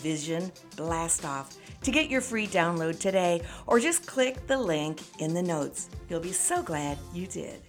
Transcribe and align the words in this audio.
vision 0.00 0.50
blast 0.76 1.24
off 1.24 1.56
to 1.82 1.90
get 1.90 2.10
your 2.10 2.20
free 2.20 2.46
download 2.46 2.98
today, 2.98 3.42
or 3.66 3.80
just 3.80 4.06
click 4.06 4.46
the 4.46 4.58
link 4.58 5.00
in 5.18 5.32
the 5.32 5.42
notes. 5.42 5.88
You'll 6.08 6.20
be 6.20 6.32
so 6.32 6.62
glad 6.62 6.98
you 7.14 7.26
did. 7.26 7.62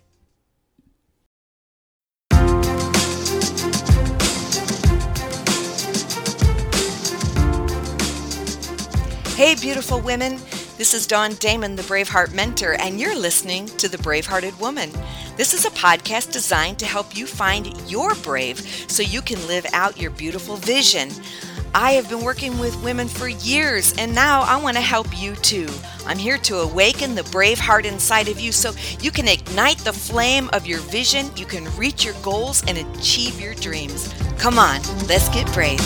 Hey, 9.35 9.55
beautiful 9.55 9.99
women. 10.01 10.37
This 10.77 10.93
is 10.93 11.07
Dawn 11.07 11.33
Damon, 11.35 11.75
the 11.75 11.83
Braveheart 11.83 12.33
Mentor, 12.33 12.75
and 12.79 12.99
you're 12.99 13.17
listening 13.17 13.65
to 13.77 13.87
The 13.87 13.97
Bravehearted 13.97 14.59
Woman. 14.59 14.91
This 15.37 15.53
is 15.53 15.65
a 15.65 15.71
podcast 15.71 16.31
designed 16.31 16.79
to 16.79 16.85
help 16.85 17.15
you 17.15 17.25
find 17.25 17.75
your 17.89 18.13
brave 18.15 18.59
so 18.59 19.01
you 19.01 19.21
can 19.21 19.47
live 19.47 19.65
out 19.73 19.99
your 19.99 20.11
beautiful 20.11 20.57
vision. 20.57 21.09
I 21.73 21.93
have 21.93 22.09
been 22.09 22.23
working 22.23 22.59
with 22.59 22.75
women 22.83 23.07
for 23.07 23.29
years, 23.29 23.93
and 23.97 24.13
now 24.13 24.41
I 24.41 24.61
want 24.61 24.75
to 24.75 24.81
help 24.81 25.07
you 25.17 25.35
too. 25.35 25.69
I'm 26.05 26.17
here 26.17 26.37
to 26.39 26.57
awaken 26.57 27.15
the 27.15 27.23
brave 27.25 27.59
heart 27.59 27.85
inside 27.85 28.27
of 28.27 28.41
you 28.41 28.51
so 28.51 28.73
you 28.99 29.09
can 29.09 29.27
ignite 29.27 29.77
the 29.77 29.93
flame 29.93 30.49
of 30.51 30.67
your 30.67 30.79
vision, 30.79 31.31
you 31.37 31.45
can 31.45 31.73
reach 31.77 32.03
your 32.03 32.15
goals, 32.21 32.61
and 32.67 32.77
achieve 32.77 33.39
your 33.39 33.55
dreams. 33.55 34.13
Come 34.37 34.59
on, 34.59 34.81
let's 35.07 35.29
get 35.29 35.51
brave. 35.53 35.79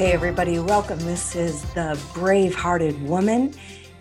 Hey, 0.00 0.12
everybody, 0.12 0.58
welcome. 0.58 0.98
This 1.00 1.36
is 1.36 1.60
the 1.74 2.00
Brave 2.14 2.54
Hearted 2.54 3.02
Woman, 3.02 3.52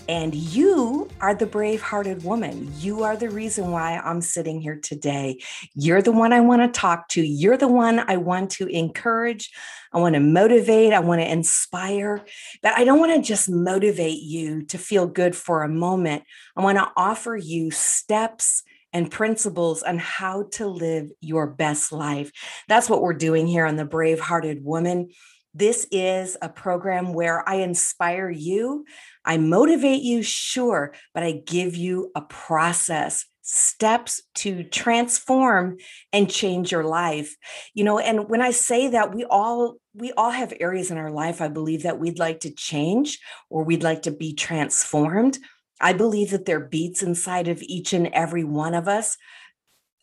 and 0.08 0.34
you 0.34 1.10
are 1.20 1.36
the 1.36 1.46
brave 1.46 1.82
hearted 1.82 2.24
woman. 2.24 2.72
You 2.78 3.04
are 3.04 3.18
the 3.18 3.30
reason 3.30 3.70
why 3.72 3.98
I'm 3.98 4.22
sitting 4.22 4.62
here 4.62 4.80
today. 4.82 5.42
You're 5.74 6.02
the 6.02 6.14
one 6.14 6.32
I 6.32 6.40
want 6.40 6.62
to 6.62 6.80
talk 6.80 7.10
to. 7.10 7.22
You're 7.22 7.58
the 7.58 7.68
one 7.68 8.00
I 8.00 8.16
want 8.16 8.52
to 8.52 8.68
encourage. 8.68 9.52
I 9.92 10.00
want 10.00 10.14
to 10.16 10.22
motivate. 10.22 10.94
I 10.94 11.00
want 11.00 11.20
to 11.20 11.30
inspire. 11.30 12.24
But 12.64 12.78
I 12.78 12.86
don't 12.86 13.02
want 13.02 13.14
to 13.14 13.22
just 13.22 13.50
motivate 13.50 14.22
you 14.22 14.64
to 14.68 14.78
feel 14.78 15.06
good 15.06 15.36
for 15.36 15.64
a 15.64 15.70
moment. 15.70 16.24
I 16.56 16.64
want 16.64 16.78
to 16.78 16.90
offer 16.96 17.36
you 17.36 17.72
steps 17.72 18.64
and 18.94 19.12
principles 19.12 19.84
on 19.84 19.98
how 19.98 20.44
to 20.54 20.66
live 20.66 21.10
your 21.20 21.46
best 21.46 21.92
life. 21.92 22.32
That's 22.70 22.90
what 22.90 23.02
we're 23.02 23.14
doing 23.14 23.48
here 23.48 23.66
on 23.66 23.76
the 23.76 23.84
Brave 23.84 24.22
Hearted 24.22 24.64
Woman. 24.64 25.10
This 25.54 25.88
is 25.92 26.38
a 26.42 26.50
program 26.50 27.14
where 27.14 27.48
I 27.48 27.56
inspire 27.56 28.30
you, 28.30 28.86
I 29.26 29.38
motivate 29.38 30.02
you, 30.02 30.22
sure, 30.22 30.94
but 31.14 31.24
I 31.24 31.42
give 31.46 31.76
you 31.76 32.12
a 32.16 32.22
process, 32.22 33.26
steps 33.42 34.22
to 34.36 34.64
transform 34.64 35.78
and 36.14 36.30
change 36.30 36.72
your 36.72 36.84
life. 36.84 37.36
You 37.74 37.84
know, 37.84 37.98
and 37.98 38.30
when 38.30 38.42
I 38.42 38.52
say 38.52 38.90
that, 38.90 39.14
we 39.14 39.26
all 39.26 39.78
we 39.96 40.12
all 40.14 40.32
have 40.32 40.54
areas 40.60 40.92
in 40.92 40.98
our 40.98 41.12
life 41.12 41.42
I 41.42 41.48
believe 41.48 41.84
that 41.84 42.00
we'd 42.00 42.20
like 42.20 42.42
to 42.42 42.54
change 42.54 43.20
or 43.50 43.64
we'd 43.64 43.84
like 43.84 44.04
to 44.04 44.12
be 44.12 44.34
transformed. 44.34 45.40
I 45.82 45.94
believe 45.94 46.32
that 46.32 46.46
there 46.46 46.60
beats 46.60 47.02
inside 47.02 47.48
of 47.48 47.62
each 47.62 47.94
and 47.94 48.08
every 48.08 48.44
one 48.44 48.76
of 48.76 48.88
us 48.88 49.18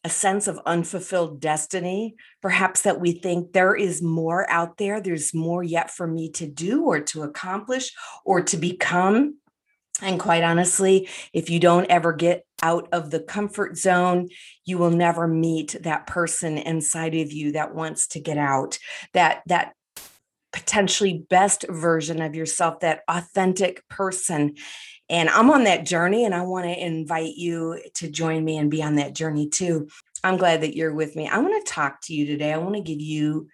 a 0.06 0.08
sense 0.08 0.46
of 0.46 0.60
unfulfilled 0.64 1.40
destiny, 1.40 2.14
perhaps 2.40 2.82
that 2.82 3.00
we 3.00 3.10
think 3.10 3.52
there 3.52 3.74
is 3.74 4.00
more 4.00 4.48
out 4.48 4.76
there, 4.76 5.00
there's 5.00 5.34
more 5.34 5.64
yet 5.64 5.90
for 5.90 6.06
me 6.06 6.30
to 6.30 6.46
do 6.46 6.84
or 6.84 7.00
to 7.00 7.24
accomplish 7.24 7.90
or 8.24 8.40
to 8.40 8.56
become. 8.56 9.38
And 10.00 10.20
quite 10.20 10.44
honestly, 10.44 11.08
if 11.32 11.50
you 11.50 11.58
don't 11.58 11.90
ever 11.90 12.12
get 12.12 12.46
out 12.62 12.88
of 12.92 13.10
the 13.10 13.18
comfort 13.18 13.76
zone, 13.76 14.28
you 14.64 14.78
will 14.78 14.92
never 14.92 15.26
meet 15.26 15.74
that 15.80 16.06
person 16.06 16.56
inside 16.56 17.16
of 17.16 17.32
you 17.32 17.50
that 17.52 17.74
wants 17.74 18.06
to 18.08 18.20
get 18.20 18.38
out, 18.38 18.78
that 19.12 19.42
that 19.46 19.72
potentially 20.52 21.26
best 21.28 21.64
version 21.68 22.22
of 22.22 22.36
yourself, 22.36 22.78
that 22.78 23.00
authentic 23.08 23.82
person. 23.88 24.54
And 25.08 25.28
I'm 25.28 25.50
on 25.50 25.64
that 25.64 25.86
journey, 25.86 26.24
and 26.24 26.34
I 26.34 26.42
want 26.42 26.66
to 26.66 26.84
invite 26.84 27.34
you 27.36 27.80
to 27.94 28.10
join 28.10 28.44
me 28.44 28.56
and 28.56 28.70
be 28.70 28.82
on 28.82 28.96
that 28.96 29.14
journey 29.14 29.48
too. 29.48 29.88
I'm 30.24 30.36
glad 30.36 30.62
that 30.62 30.76
you're 30.76 30.94
with 30.94 31.14
me. 31.14 31.28
I 31.28 31.38
want 31.38 31.64
to 31.64 31.72
talk 31.72 32.00
to 32.02 32.14
you 32.14 32.26
today. 32.26 32.52
I 32.52 32.58
want 32.58 32.74
to 32.74 32.80
give 32.80 33.00
you 33.00 33.48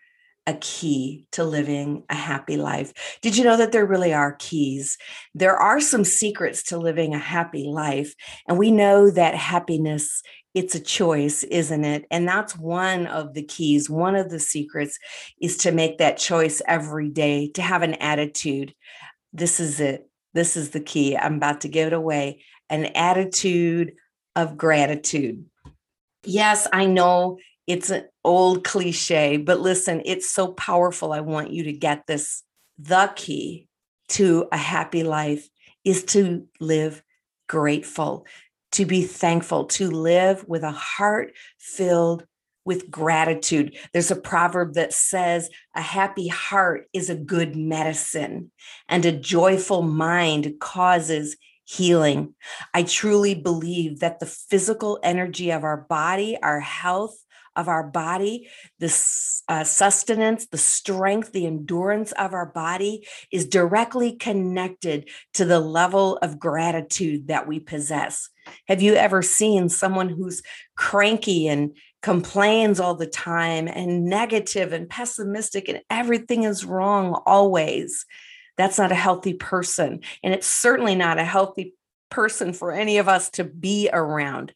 a 0.46 0.54
key 0.54 1.26
to 1.32 1.44
living 1.44 2.02
a 2.08 2.14
happy 2.14 2.56
life. 2.56 3.18
Did 3.22 3.36
you 3.36 3.44
know 3.44 3.56
that 3.56 3.70
there 3.70 3.86
really 3.86 4.12
are 4.12 4.34
keys? 4.38 4.98
There 5.34 5.56
are 5.56 5.80
some 5.80 6.04
secrets 6.04 6.64
to 6.64 6.78
living 6.78 7.14
a 7.14 7.18
happy 7.18 7.64
life. 7.64 8.14
And 8.48 8.58
we 8.58 8.72
know 8.72 9.10
that 9.10 9.34
happiness 9.34 10.22
it's 10.54 10.74
a 10.74 10.80
choice, 10.80 11.44
isn't 11.44 11.84
it? 11.84 12.04
And 12.10 12.28
that's 12.28 12.56
one 12.56 13.06
of 13.06 13.34
the 13.34 13.42
keys. 13.42 13.88
One 13.88 14.14
of 14.14 14.30
the 14.30 14.38
secrets 14.38 14.98
is 15.40 15.56
to 15.58 15.72
make 15.72 15.98
that 15.98 16.18
choice 16.18 16.60
every 16.66 17.08
day, 17.08 17.48
to 17.54 17.62
have 17.62 17.82
an 17.82 17.94
attitude. 17.94 18.74
This 19.32 19.60
is 19.60 19.80
it. 19.80 20.08
This 20.34 20.56
is 20.56 20.70
the 20.70 20.80
key. 20.80 21.16
I'm 21.16 21.36
about 21.36 21.62
to 21.62 21.68
give 21.68 21.88
it 21.88 21.92
away 21.92 22.42
an 22.70 22.86
attitude 22.86 23.92
of 24.34 24.56
gratitude. 24.56 25.44
Yes, 26.24 26.66
I 26.72 26.86
know 26.86 27.38
it's 27.66 27.90
an 27.90 28.04
old 28.24 28.64
cliche, 28.64 29.36
but 29.36 29.60
listen, 29.60 30.02
it's 30.04 30.30
so 30.30 30.52
powerful. 30.52 31.12
I 31.12 31.20
want 31.20 31.50
you 31.50 31.64
to 31.64 31.72
get 31.72 32.06
this. 32.06 32.42
The 32.78 33.12
key 33.14 33.68
to 34.10 34.48
a 34.50 34.56
happy 34.56 35.02
life 35.02 35.48
is 35.84 36.04
to 36.04 36.46
live 36.60 37.02
grateful, 37.48 38.26
to 38.72 38.86
be 38.86 39.02
thankful, 39.02 39.66
to 39.66 39.90
live 39.90 40.48
with 40.48 40.62
a 40.62 40.70
heart 40.70 41.32
filled 41.58 42.26
with 42.64 42.90
gratitude. 42.90 43.76
There's 43.92 44.10
a 44.10 44.16
proverb 44.16 44.74
that 44.74 44.92
says, 44.92 45.50
A 45.74 45.80
happy 45.80 46.28
heart 46.28 46.88
is 46.92 47.10
a 47.10 47.16
good 47.16 47.56
medicine, 47.56 48.50
and 48.88 49.04
a 49.04 49.12
joyful 49.12 49.82
mind 49.82 50.54
causes 50.60 51.36
healing. 51.64 52.34
I 52.74 52.82
truly 52.82 53.34
believe 53.34 54.00
that 54.00 54.20
the 54.20 54.26
physical 54.26 54.98
energy 55.02 55.50
of 55.50 55.64
our 55.64 55.78
body, 55.88 56.36
our 56.42 56.60
health, 56.60 57.16
of 57.54 57.68
our 57.68 57.82
body, 57.82 58.48
the 58.78 58.86
uh, 59.48 59.64
sustenance, 59.64 60.46
the 60.46 60.58
strength, 60.58 61.32
the 61.32 61.46
endurance 61.46 62.12
of 62.12 62.32
our 62.32 62.46
body 62.46 63.06
is 63.30 63.46
directly 63.46 64.12
connected 64.12 65.08
to 65.34 65.44
the 65.44 65.60
level 65.60 66.16
of 66.18 66.38
gratitude 66.38 67.28
that 67.28 67.46
we 67.46 67.60
possess. 67.60 68.28
Have 68.68 68.80
you 68.82 68.94
ever 68.94 69.22
seen 69.22 69.68
someone 69.68 70.08
who's 70.08 70.42
cranky 70.76 71.46
and 71.46 71.76
complains 72.02 72.80
all 72.80 72.94
the 72.94 73.06
time 73.06 73.68
and 73.68 74.04
negative 74.04 74.72
and 74.72 74.88
pessimistic 74.88 75.68
and 75.68 75.80
everything 75.88 76.44
is 76.44 76.64
wrong 76.64 77.20
always? 77.26 78.04
That's 78.56 78.78
not 78.78 78.92
a 78.92 78.96
healthy 78.96 79.34
person. 79.34 80.00
And 80.22 80.34
it's 80.34 80.46
certainly 80.46 80.94
not 80.94 81.18
a 81.18 81.24
healthy 81.24 81.74
person 82.10 82.52
for 82.52 82.72
any 82.72 82.98
of 82.98 83.08
us 83.08 83.30
to 83.30 83.44
be 83.44 83.88
around. 83.92 84.52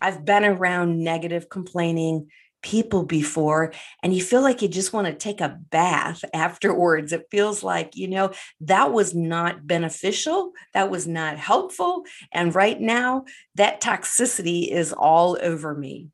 I've 0.00 0.24
been 0.24 0.44
around 0.44 1.02
negative, 1.02 1.48
complaining, 1.48 2.28
people 2.62 3.04
before 3.04 3.72
and 4.02 4.14
you 4.14 4.22
feel 4.22 4.42
like 4.42 4.62
you 4.62 4.68
just 4.68 4.92
want 4.92 5.06
to 5.06 5.14
take 5.14 5.40
a 5.40 5.58
bath 5.70 6.24
afterwards. 6.34 7.12
It 7.12 7.26
feels 7.30 7.62
like, 7.62 7.96
you 7.96 8.08
know, 8.08 8.32
that 8.60 8.92
was 8.92 9.14
not 9.14 9.66
beneficial, 9.66 10.52
that 10.74 10.90
was 10.90 11.06
not 11.06 11.38
helpful. 11.38 12.04
And 12.32 12.54
right 12.54 12.80
now, 12.80 13.24
that 13.54 13.80
toxicity 13.80 14.68
is 14.68 14.92
all 14.92 15.38
over 15.40 15.74
me. 15.74 16.08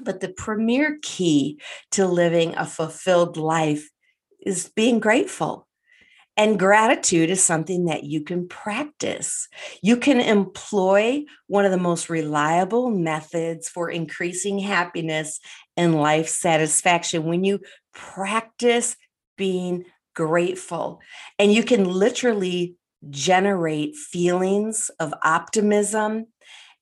But 0.00 0.20
the 0.20 0.28
premier 0.28 0.98
key 1.02 1.60
to 1.92 2.06
living 2.06 2.54
a 2.56 2.66
fulfilled 2.66 3.36
life 3.36 3.88
is 4.40 4.70
being 4.74 5.00
grateful. 5.00 5.66
And 6.36 6.56
gratitude 6.56 7.30
is 7.30 7.42
something 7.42 7.86
that 7.86 8.04
you 8.04 8.22
can 8.22 8.46
practice. 8.46 9.48
You 9.82 9.96
can 9.96 10.20
employ 10.20 11.24
one 11.48 11.64
of 11.64 11.72
the 11.72 11.76
most 11.76 12.08
reliable 12.08 12.90
methods 12.90 13.68
for 13.68 13.90
increasing 13.90 14.60
happiness 14.60 15.40
and 15.76 15.96
life 15.96 16.28
satisfaction 16.28 17.24
when 17.24 17.42
you 17.42 17.58
practice 17.92 18.94
being 19.36 19.84
grateful. 20.14 21.00
And 21.40 21.52
you 21.52 21.64
can 21.64 21.84
literally 21.84 22.76
generate 23.10 23.96
feelings 23.96 24.92
of 25.00 25.12
optimism 25.24 26.26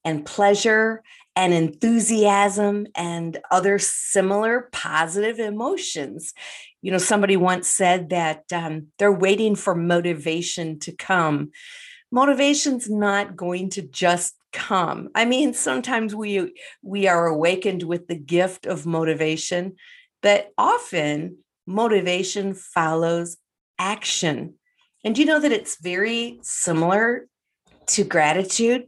and 0.05 0.27
pleasure 0.27 1.03
and 1.37 1.53
enthusiasm 1.53 2.87
and 2.95 3.39
other 3.51 3.79
similar 3.79 4.69
positive 4.73 5.39
emotions. 5.39 6.33
You 6.81 6.91
know, 6.91 6.99
somebody 6.99 7.37
once 7.37 7.69
said 7.69 8.09
that 8.11 8.45
um, 8.53 8.89
they're 8.99 9.13
waiting 9.13 9.55
for 9.55 9.75
motivation 9.75 10.79
to 10.81 10.93
come. 10.93 11.51
Motivation's 12.11 12.89
not 12.89 13.37
going 13.37 13.69
to 13.71 13.83
just 13.83 14.35
come. 14.53 15.11
I 15.15 15.27
mean, 15.27 15.53
sometimes 15.53 16.15
we 16.15 16.55
we 16.83 17.07
are 17.07 17.27
awakened 17.27 17.83
with 17.83 18.09
the 18.09 18.17
gift 18.17 18.65
of 18.65 18.87
motivation, 18.87 19.77
but 20.23 20.53
often 20.57 21.39
motivation 21.67 22.55
follows 22.55 23.37
action. 23.79 24.55
And 25.05 25.19
you 25.19 25.27
know 25.27 25.39
that 25.39 25.53
it's 25.53 25.81
very 25.81 26.39
similar 26.43 27.29
to 27.89 28.05
gratitude? 28.05 28.87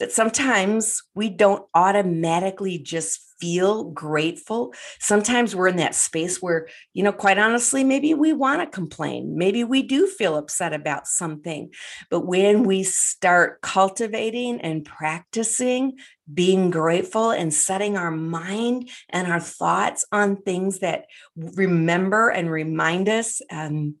That 0.00 0.10
sometimes 0.10 1.02
we 1.14 1.28
don't 1.28 1.64
automatically 1.74 2.78
just 2.78 3.20
feel 3.38 3.84
grateful. 3.84 4.74
Sometimes 4.98 5.56
we're 5.56 5.68
in 5.68 5.76
that 5.76 5.94
space 5.94 6.42
where, 6.42 6.68
you 6.92 7.02
know, 7.02 7.12
quite 7.12 7.38
honestly, 7.38 7.84
maybe 7.84 8.12
we 8.12 8.32
want 8.32 8.60
to 8.60 8.66
complain. 8.66 9.36
Maybe 9.36 9.64
we 9.64 9.82
do 9.82 10.06
feel 10.06 10.36
upset 10.36 10.72
about 10.72 11.06
something. 11.06 11.70
But 12.10 12.26
when 12.26 12.64
we 12.64 12.82
start 12.82 13.60
cultivating 13.62 14.60
and 14.60 14.84
practicing 14.84 15.98
being 16.32 16.70
grateful 16.70 17.30
and 17.30 17.52
setting 17.52 17.96
our 17.96 18.10
mind 18.10 18.90
and 19.08 19.30
our 19.30 19.40
thoughts 19.40 20.04
on 20.12 20.36
things 20.36 20.80
that 20.80 21.06
remember 21.36 22.28
and 22.28 22.50
remind 22.50 23.08
us 23.08 23.40
um, 23.50 23.96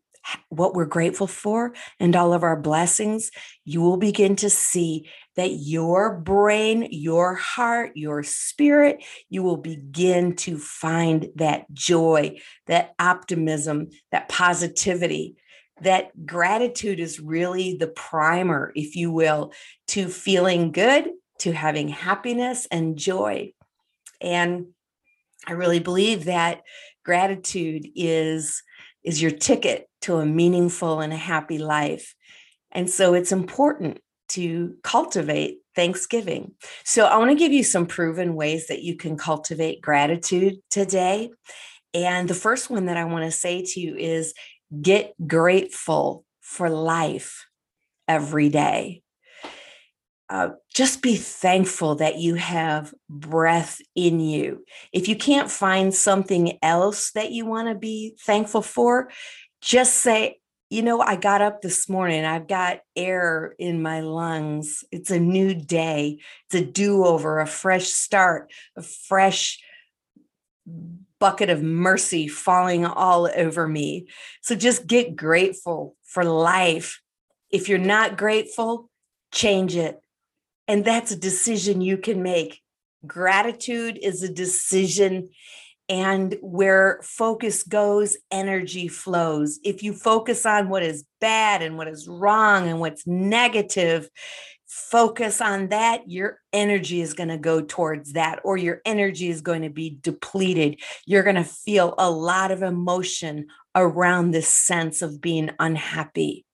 what 0.48 0.74
we're 0.74 0.86
grateful 0.86 1.26
for 1.26 1.74
and 1.98 2.14
all 2.16 2.32
of 2.32 2.42
our 2.42 2.56
blessings, 2.56 3.30
you 3.64 3.80
will 3.80 3.96
begin 3.96 4.36
to 4.36 4.50
see 4.50 5.08
that 5.36 5.50
your 5.52 6.18
brain, 6.18 6.88
your 6.90 7.34
heart, 7.34 7.92
your 7.94 8.22
spirit, 8.22 9.02
you 9.28 9.42
will 9.42 9.56
begin 9.56 10.36
to 10.36 10.58
find 10.58 11.28
that 11.36 11.72
joy, 11.72 12.38
that 12.66 12.94
optimism, 12.98 13.88
that 14.12 14.28
positivity. 14.28 15.36
That 15.82 16.26
gratitude 16.26 17.00
is 17.00 17.20
really 17.20 17.76
the 17.78 17.86
primer, 17.86 18.70
if 18.74 18.96
you 18.96 19.10
will, 19.10 19.52
to 19.88 20.08
feeling 20.08 20.72
good, 20.72 21.08
to 21.38 21.52
having 21.52 21.88
happiness 21.88 22.66
and 22.70 22.98
joy. 22.98 23.54
And 24.20 24.66
I 25.46 25.52
really 25.52 25.78
believe 25.78 26.26
that 26.26 26.62
gratitude 27.02 27.88
is 27.94 28.62
is 29.04 29.20
your 29.20 29.30
ticket 29.30 29.88
to 30.02 30.16
a 30.16 30.26
meaningful 30.26 31.00
and 31.00 31.12
a 31.12 31.16
happy 31.16 31.58
life. 31.58 32.14
And 32.72 32.88
so 32.88 33.14
it's 33.14 33.32
important 33.32 34.00
to 34.30 34.76
cultivate 34.82 35.58
Thanksgiving. 35.74 36.52
So 36.84 37.06
I 37.06 37.16
want 37.16 37.30
to 37.30 37.36
give 37.36 37.52
you 37.52 37.64
some 37.64 37.86
proven 37.86 38.34
ways 38.34 38.68
that 38.68 38.82
you 38.82 38.96
can 38.96 39.16
cultivate 39.16 39.80
gratitude 39.80 40.56
today. 40.70 41.30
And 41.94 42.28
the 42.28 42.34
first 42.34 42.70
one 42.70 42.86
that 42.86 42.96
I 42.96 43.04
want 43.04 43.24
to 43.24 43.30
say 43.30 43.64
to 43.64 43.80
you 43.80 43.96
is 43.96 44.34
get 44.80 45.14
grateful 45.26 46.24
for 46.40 46.70
life 46.70 47.46
every 48.06 48.48
day. 48.48 49.02
Uh, 50.30 50.50
just 50.72 51.02
be 51.02 51.16
thankful 51.16 51.96
that 51.96 52.18
you 52.18 52.36
have 52.36 52.94
breath 53.08 53.80
in 53.96 54.20
you. 54.20 54.64
If 54.92 55.08
you 55.08 55.16
can't 55.16 55.50
find 55.50 55.92
something 55.92 56.56
else 56.62 57.10
that 57.12 57.32
you 57.32 57.46
want 57.46 57.66
to 57.68 57.74
be 57.74 58.14
thankful 58.24 58.62
for, 58.62 59.10
just 59.60 59.96
say, 59.96 60.38
you 60.70 60.82
know, 60.82 61.00
I 61.00 61.16
got 61.16 61.42
up 61.42 61.62
this 61.62 61.88
morning, 61.88 62.24
I've 62.24 62.46
got 62.46 62.78
air 62.94 63.56
in 63.58 63.82
my 63.82 64.02
lungs. 64.02 64.84
It's 64.92 65.10
a 65.10 65.18
new 65.18 65.52
day, 65.52 66.20
it's 66.46 66.54
a 66.54 66.64
do 66.64 67.04
over, 67.04 67.40
a 67.40 67.46
fresh 67.46 67.88
start, 67.88 68.52
a 68.76 68.82
fresh 68.82 69.58
bucket 71.18 71.50
of 71.50 71.60
mercy 71.60 72.28
falling 72.28 72.86
all 72.86 73.28
over 73.34 73.66
me. 73.66 74.06
So 74.42 74.54
just 74.54 74.86
get 74.86 75.16
grateful 75.16 75.96
for 76.04 76.22
life. 76.22 77.00
If 77.50 77.68
you're 77.68 77.78
not 77.78 78.16
grateful, 78.16 78.88
change 79.32 79.74
it 79.74 80.00
and 80.70 80.84
that's 80.84 81.10
a 81.10 81.16
decision 81.16 81.80
you 81.80 81.98
can 81.98 82.22
make. 82.22 82.62
Gratitude 83.04 83.98
is 84.00 84.22
a 84.22 84.32
decision. 84.32 85.30
And 85.88 86.36
where 86.42 87.00
focus 87.02 87.64
goes, 87.64 88.16
energy 88.30 88.86
flows. 88.86 89.58
If 89.64 89.82
you 89.82 89.92
focus 89.92 90.46
on 90.46 90.68
what 90.68 90.84
is 90.84 91.04
bad 91.20 91.62
and 91.62 91.76
what 91.76 91.88
is 91.88 92.06
wrong 92.06 92.68
and 92.68 92.78
what's 92.78 93.04
negative, 93.04 94.08
focus 94.68 95.40
on 95.40 95.70
that, 95.70 96.08
your 96.08 96.38
energy 96.52 97.00
is 97.00 97.14
going 97.14 97.30
to 97.30 97.38
go 97.38 97.60
towards 97.60 98.12
that, 98.12 98.38
or 98.44 98.56
your 98.56 98.80
energy 98.84 99.28
is 99.28 99.40
going 99.40 99.62
to 99.62 99.70
be 99.70 99.98
depleted. 100.00 100.80
You're 101.04 101.24
going 101.24 101.34
to 101.34 101.42
feel 101.42 101.96
a 101.98 102.08
lot 102.08 102.52
of 102.52 102.62
emotion 102.62 103.48
around 103.74 104.30
this 104.30 104.46
sense 104.46 105.02
of 105.02 105.20
being 105.20 105.50
unhappy. 105.58 106.44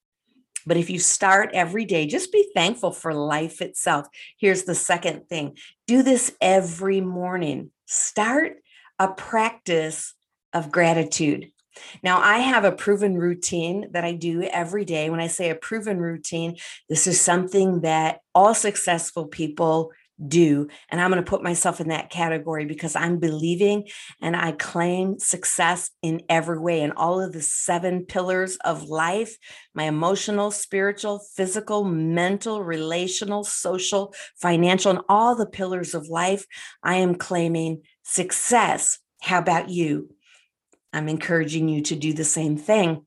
But 0.67 0.77
if 0.77 0.91
you 0.91 0.99
start 0.99 1.51
every 1.55 1.85
day, 1.85 2.07
just 2.07 2.33
be 2.33 2.51
thankful 2.55 2.91
for 2.91 3.15
life 3.15 3.63
itself. 3.63 4.09
Here's 4.39 4.65
the 4.65 4.75
second 4.75 5.29
thing 5.29 5.57
do 5.87 6.03
this 6.03 6.35
every 6.41 7.01
morning. 7.01 7.71
Start 7.87 8.57
a 8.99 9.09
practice 9.09 10.15
of 10.53 10.73
gratitude. 10.73 11.53
Now, 12.03 12.21
I 12.21 12.39
have 12.39 12.65
a 12.65 12.73
proven 12.73 13.17
routine 13.19 13.89
that 13.93 14.05
I 14.05 14.13
do 14.13 14.43
every 14.43 14.85
day. 14.85 15.11
When 15.11 15.21
I 15.21 15.27
say 15.27 15.51
a 15.51 15.55
proven 15.55 15.99
routine, 15.99 16.57
this 16.89 17.07
is 17.07 17.21
something 17.21 17.83
that 17.83 18.21
all 18.35 18.55
successful 18.55 19.27
people 19.27 19.93
do. 20.25 20.69
And 20.91 21.01
I'm 21.01 21.11
going 21.11 21.23
to 21.23 21.29
put 21.29 21.43
myself 21.43 21.81
in 21.81 21.89
that 21.89 22.11
category 22.11 22.65
because 22.65 22.97
I'm 22.97 23.19
believing 23.19 23.87
and 24.21 24.35
I 24.35 24.52
claim 24.52 25.19
success 25.19 25.90
in 26.02 26.23
every 26.29 26.59
way. 26.59 26.81
And 26.81 26.93
all 26.95 27.21
of 27.21 27.33
the 27.33 27.43
seven 27.43 28.05
pillars 28.05 28.57
of 28.64 28.85
life 28.85 29.37
my 29.75 29.85
emotional, 29.85 30.50
spiritual, 30.50 31.21
physical, 31.35 31.85
mental, 31.85 32.64
relational, 32.64 33.45
social, 33.45 34.14
financial, 34.40 34.90
and 34.90 35.00
all 35.09 35.37
the 35.37 35.47
pillars 35.47 35.95
of 35.95 36.09
life, 36.09 36.47
I 36.83 36.97
am 36.97 37.14
claiming 37.14 37.83
success. 38.02 38.99
How 39.21 39.38
about 39.38 39.69
you? 39.69 40.11
I'm 40.93 41.09
encouraging 41.09 41.69
you 41.69 41.83
to 41.83 41.97
do 41.97 42.14
the 42.14 42.25
same 42.25 42.57
thing. 42.57 43.05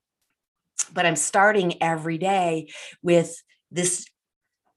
But 0.93 1.07
I'm 1.07 1.15
starting 1.15 1.81
every 1.81 2.19
day 2.19 2.69
with 3.01 3.35
this 3.71 4.05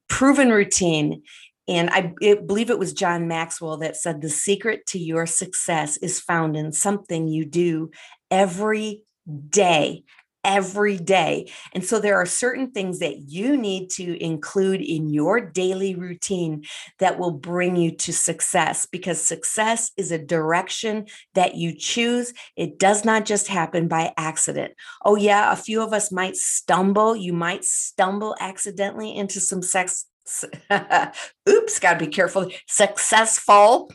proven 0.09 0.50
routine 0.50 1.23
and 1.69 1.90
I 1.90 2.14
believe 2.21 2.71
it 2.71 2.78
was 2.78 2.92
John 2.92 3.28
Maxwell 3.28 3.76
that 3.78 3.97
said 3.97 4.21
the 4.21 4.28
secret 4.28 4.87
to 4.87 4.99
your 4.99 5.26
success 5.26 5.97
is 5.99 6.21
found 6.21 6.57
in 6.57 6.73
something 6.73 7.28
you 7.28 7.45
do 7.45 7.90
every 8.31 9.04
day 9.49 10.04
every 10.45 10.97
day. 10.97 11.50
And 11.73 11.85
so 11.85 12.00
there 12.00 12.16
are 12.16 12.26
certain 12.26 12.71
things 12.73 12.99
that 12.99 13.31
you 13.31 13.57
need 13.57 13.90
to 13.90 14.23
include 14.23 14.81
in 14.81 15.09
your 15.09 15.40
daily 15.40 15.95
routine 15.95 16.64
that 16.99 17.19
will 17.19 17.31
bring 17.31 17.76
you 17.76 17.92
to 17.97 18.12
success 18.12 18.87
because 18.87 19.23
success 19.23 19.92
is 19.97 20.11
a 20.11 20.19
direction 20.19 21.07
that 21.35 21.54
you 21.54 21.75
choose. 21.76 22.33
It 22.57 22.78
does 22.78 23.04
not 23.04 23.25
just 23.25 23.49
happen 23.49 23.88
by 23.88 24.12
accident. 24.16 24.73
Oh, 25.04 25.16
yeah, 25.16 25.52
a 25.52 25.57
few 25.57 25.83
of 25.83 25.92
us 25.92 26.11
might 26.11 26.37
stumble. 26.37 27.14
You 27.14 27.33
might 27.33 27.64
stumble 27.64 28.35
accidentally 28.40 29.14
into 29.14 29.40
some 29.40 29.62
sex 29.62 30.07
oops, 31.49 31.79
got 31.79 31.95
to 31.95 31.99
be 31.99 32.07
careful, 32.07 32.50
successful 32.67 33.91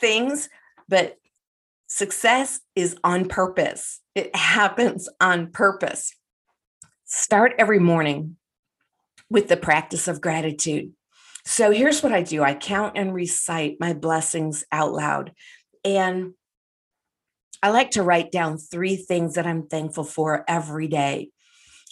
things, 0.00 0.48
but 0.88 1.18
success 1.88 2.60
is 2.74 2.96
on 3.04 3.28
purpose. 3.28 4.00
It 4.14 4.34
happens 4.34 5.08
on 5.20 5.50
purpose. 5.50 6.14
Start 7.04 7.54
every 7.58 7.78
morning 7.78 8.36
with 9.30 9.48
the 9.48 9.56
practice 9.56 10.08
of 10.08 10.20
gratitude. 10.20 10.92
So 11.44 11.70
here's 11.70 12.02
what 12.02 12.12
I 12.12 12.22
do 12.22 12.42
I 12.42 12.54
count 12.54 12.96
and 12.96 13.12
recite 13.12 13.76
my 13.80 13.92
blessings 13.92 14.64
out 14.70 14.92
loud. 14.92 15.32
And 15.84 16.34
I 17.62 17.70
like 17.70 17.92
to 17.92 18.02
write 18.02 18.32
down 18.32 18.58
three 18.58 18.96
things 18.96 19.34
that 19.34 19.46
I'm 19.46 19.66
thankful 19.66 20.04
for 20.04 20.44
every 20.48 20.88
day. 20.88 21.30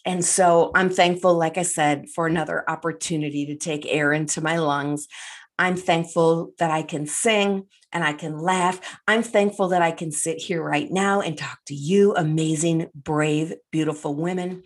And 0.04 0.24
so 0.24 0.70
I'm 0.74 0.90
thankful, 0.90 1.34
like 1.34 1.58
I 1.58 1.62
said, 1.62 2.08
for 2.14 2.26
another 2.26 2.68
opportunity 2.68 3.46
to 3.46 3.56
take 3.56 3.86
air 3.86 4.12
into 4.12 4.40
my 4.40 4.58
lungs. 4.58 5.06
I'm 5.58 5.76
thankful 5.76 6.52
that 6.58 6.70
I 6.70 6.82
can 6.82 7.06
sing 7.06 7.66
and 7.92 8.02
I 8.02 8.14
can 8.14 8.38
laugh. 8.38 8.80
I'm 9.06 9.22
thankful 9.22 9.68
that 9.68 9.82
I 9.82 9.90
can 9.90 10.10
sit 10.10 10.38
here 10.38 10.62
right 10.62 10.90
now 10.90 11.20
and 11.20 11.36
talk 11.36 11.58
to 11.66 11.74
you, 11.74 12.14
amazing, 12.14 12.86
brave, 12.94 13.52
beautiful 13.70 14.14
women. 14.14 14.62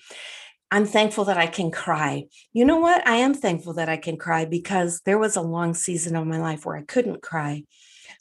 I'm 0.71 0.87
thankful 0.87 1.27
that 1.27 1.39
I 1.39 1.47
can 1.47 1.71
cry. 1.71 2.27
You 2.53 2.65
know 2.65 2.79
what? 2.79 3.07
I 3.07 3.17
am 3.17 3.35
thankful 3.35 3.75
that 3.75 3.89
I 3.89 3.97
can 3.97 4.17
cry 4.17 4.45
because 4.45 5.01
there 5.05 5.19
was 5.19 5.37
a 5.37 5.43
long 5.43 5.75
season 5.75 6.17
of 6.17 6.27
my 6.27 6.39
life 6.39 6.65
where 6.67 6.77
I 6.77 6.83
couldn't 6.83 7.23
cry, 7.23 7.65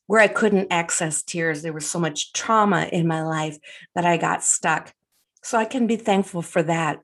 where 0.08 0.22
I 0.22 0.28
couldn't 0.28 0.72
access 0.72 1.24
tears. 1.24 1.62
There 1.62 1.74
was 1.74 1.90
so 1.90 2.00
much 2.00 2.34
trauma 2.34 2.88
in 2.92 3.08
my 3.08 3.24
life 3.24 3.58
that 3.96 4.06
I 4.06 4.18
got 4.18 4.44
stuck. 4.44 4.94
So 5.44 5.58
I 5.58 5.66
can 5.66 5.88
be 5.88 5.98
thankful 5.98 6.42
for 6.42 6.64
that, 6.64 7.00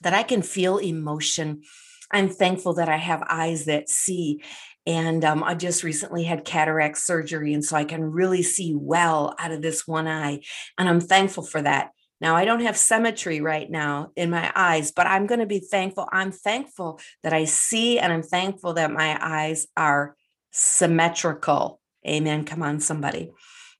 that 0.00 0.14
I 0.14 0.22
can 0.22 0.42
feel 0.42 0.78
emotion. 0.78 1.62
I'm 2.10 2.28
thankful 2.28 2.74
that 2.74 2.88
I 2.88 2.96
have 2.96 3.22
eyes 3.28 3.66
that 3.66 3.88
see. 3.88 4.42
And 4.86 5.24
um, 5.24 5.44
I 5.44 5.54
just 5.54 5.82
recently 5.82 6.24
had 6.24 6.44
cataract 6.44 6.98
surgery. 6.98 7.52
And 7.52 7.64
so 7.64 7.76
I 7.76 7.84
can 7.84 8.02
really 8.02 8.42
see 8.42 8.74
well 8.74 9.34
out 9.38 9.52
of 9.52 9.60
this 9.60 9.86
one 9.86 10.08
eye. 10.08 10.40
And 10.78 10.88
I'm 10.88 11.00
thankful 11.00 11.42
for 11.42 11.60
that. 11.60 11.90
Now, 12.20 12.34
I 12.34 12.44
don't 12.44 12.62
have 12.62 12.76
symmetry 12.76 13.40
right 13.40 13.70
now 13.70 14.10
in 14.16 14.30
my 14.30 14.50
eyes, 14.56 14.90
but 14.90 15.06
I'm 15.06 15.26
going 15.26 15.40
to 15.40 15.46
be 15.46 15.60
thankful. 15.60 16.08
I'm 16.10 16.32
thankful 16.32 17.00
that 17.22 17.32
I 17.32 17.44
see 17.44 17.98
and 17.98 18.12
I'm 18.12 18.22
thankful 18.22 18.74
that 18.74 18.90
my 18.90 19.18
eyes 19.20 19.66
are 19.76 20.16
symmetrical. 20.50 21.80
Amen. 22.06 22.44
Come 22.44 22.62
on, 22.62 22.80
somebody. 22.80 23.30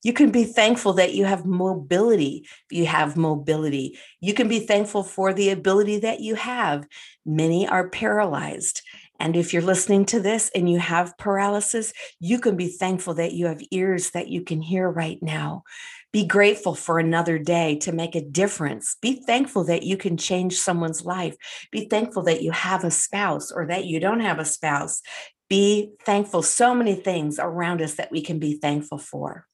You 0.05 0.13
can 0.13 0.31
be 0.31 0.45
thankful 0.45 0.93
that 0.95 1.15
you 1.15 1.25
have 1.25 1.45
mobility. 1.45 2.47
You 2.71 2.87
have 2.87 3.17
mobility. 3.17 3.99
You 4.21 4.33
can 4.33 4.49
be 4.49 4.61
thankful 4.61 5.03
for 5.03 5.33
the 5.33 5.51
ability 5.51 5.99
that 6.01 6.21
you 6.21 6.37
have. 6.37 6.87
Many 7.27 7.67
are 7.67 7.89
paralyzed. 7.89 8.83
And 9.21 9.35
if 9.35 9.53
you're 9.53 9.63
listening 9.63 10.05
to 10.07 10.21
this 10.21 10.51
and 10.55 10.71
you 10.71 10.79
have 10.79 11.19
paralysis, 11.19 11.93
you 12.21 12.39
can 12.39 12.57
be 12.57 12.69
thankful 12.69 13.15
that 13.15 13.33
you 13.33 13.47
have 13.47 13.61
ears 13.73 14.11
that 14.11 14.29
you 14.29 14.43
can 14.43 14.61
hear 14.61 14.89
right 14.89 15.19
now. 15.21 15.65
Be 16.13 16.25
grateful 16.25 16.75
for 16.75 16.99
another 16.99 17.39
day 17.39 17.77
to 17.81 17.93
make 17.93 18.15
a 18.15 18.25
difference. 18.25 18.97
Be 19.03 19.23
thankful 19.27 19.65
that 19.65 19.83
you 19.83 19.97
can 19.97 20.17
change 20.17 20.59
someone's 20.59 21.05
life. 21.05 21.37
Be 21.73 21.87
thankful 21.87 22.23
that 22.23 22.43
you 22.43 22.53
have 22.53 22.85
a 22.85 22.91
spouse 22.91 23.51
or 23.51 23.67
that 23.67 23.85
you 23.85 23.99
don't 23.99 24.21
have 24.21 24.39
a 24.39 24.45
spouse. 24.45 25.03
Be 25.49 25.93
thankful. 26.05 26.43
So 26.43 26.75
many 26.75 26.95
things 26.95 27.39
around 27.39 27.83
us 27.83 27.95
that 27.95 28.13
we 28.13 28.23
can 28.23 28.39
be 28.39 28.55
thankful 28.55 28.99
for. 28.99 29.47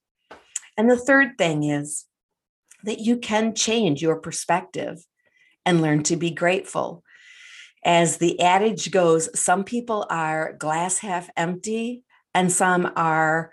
And 0.77 0.91
the 0.91 0.97
third 0.97 1.39
thing 1.39 1.65
is 1.65 2.07
that 2.83 3.01
you 3.01 3.17
can 3.17 3.55
change 3.55 4.03
your 4.03 4.17
perspective 4.17 5.05
and 5.65 5.81
learn 5.81 6.03
to 6.05 6.17
be 6.17 6.31
grateful. 6.31 7.03
As 7.85 8.19
the 8.19 8.41
adage 8.41 8.91
goes, 8.91 9.29
some 9.39 9.65
people 9.65 10.07
are 10.11 10.55
glass 10.55 10.99
half 10.99 11.29
empty 11.37 12.03
and 12.35 12.51
some 12.51 12.91
are 12.97 13.53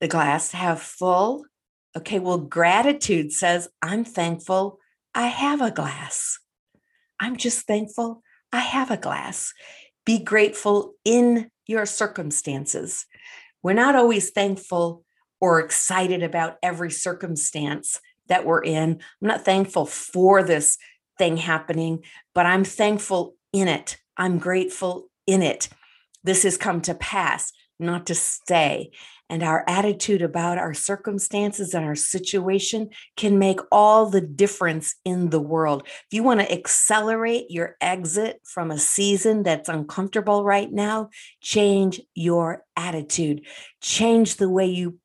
the 0.00 0.08
glass 0.08 0.52
half 0.52 0.80
full. 0.80 1.44
Okay, 1.96 2.18
well, 2.18 2.38
gratitude 2.38 3.32
says, 3.32 3.68
I'm 3.82 4.04
thankful 4.04 4.78
I 5.14 5.26
have 5.26 5.60
a 5.60 5.70
glass. 5.70 6.38
I'm 7.18 7.36
just 7.36 7.66
thankful 7.66 8.22
I 8.52 8.60
have 8.60 8.90
a 8.90 8.96
glass. 8.96 9.52
Be 10.06 10.18
grateful 10.18 10.94
in 11.04 11.50
your 11.66 11.86
circumstances. 11.86 13.06
We're 13.62 13.72
not 13.74 13.96
always 13.96 14.30
thankful 14.30 15.04
or 15.40 15.60
excited 15.60 16.22
about 16.22 16.56
every 16.62 16.90
circumstance 16.90 18.00
that 18.28 18.44
we're 18.44 18.62
in. 18.62 18.92
I'm 18.92 19.28
not 19.28 19.44
thankful 19.44 19.86
for 19.86 20.42
this 20.42 20.78
thing 21.18 21.36
happening, 21.36 22.04
but 22.34 22.46
I'm 22.46 22.64
thankful 22.64 23.34
in 23.52 23.68
it. 23.68 23.98
I'm 24.16 24.38
grateful 24.38 25.10
in 25.26 25.42
it. 25.42 25.68
This 26.22 26.44
has 26.44 26.56
come 26.56 26.80
to 26.82 26.94
pass, 26.94 27.52
not 27.78 28.06
to 28.06 28.14
stay. 28.14 28.90
And 29.30 29.44
our 29.44 29.64
attitude 29.68 30.22
about 30.22 30.58
our 30.58 30.74
circumstances 30.74 31.72
and 31.72 31.84
our 31.84 31.94
situation 31.94 32.90
can 33.16 33.38
make 33.38 33.60
all 33.70 34.06
the 34.06 34.20
difference 34.20 34.96
in 35.04 35.30
the 35.30 35.40
world. 35.40 35.84
If 35.86 36.08
you 36.10 36.24
want 36.24 36.40
to 36.40 36.52
accelerate 36.52 37.48
your 37.48 37.76
exit 37.80 38.40
from 38.44 38.72
a 38.72 38.78
season 38.78 39.44
that's 39.44 39.68
uncomfortable 39.68 40.44
right 40.44 40.70
now, 40.70 41.10
change 41.40 42.00
your 42.14 42.64
attitude, 42.76 43.46
change 43.80 44.36
the 44.36 44.50
way 44.50 44.66
you 44.66 44.98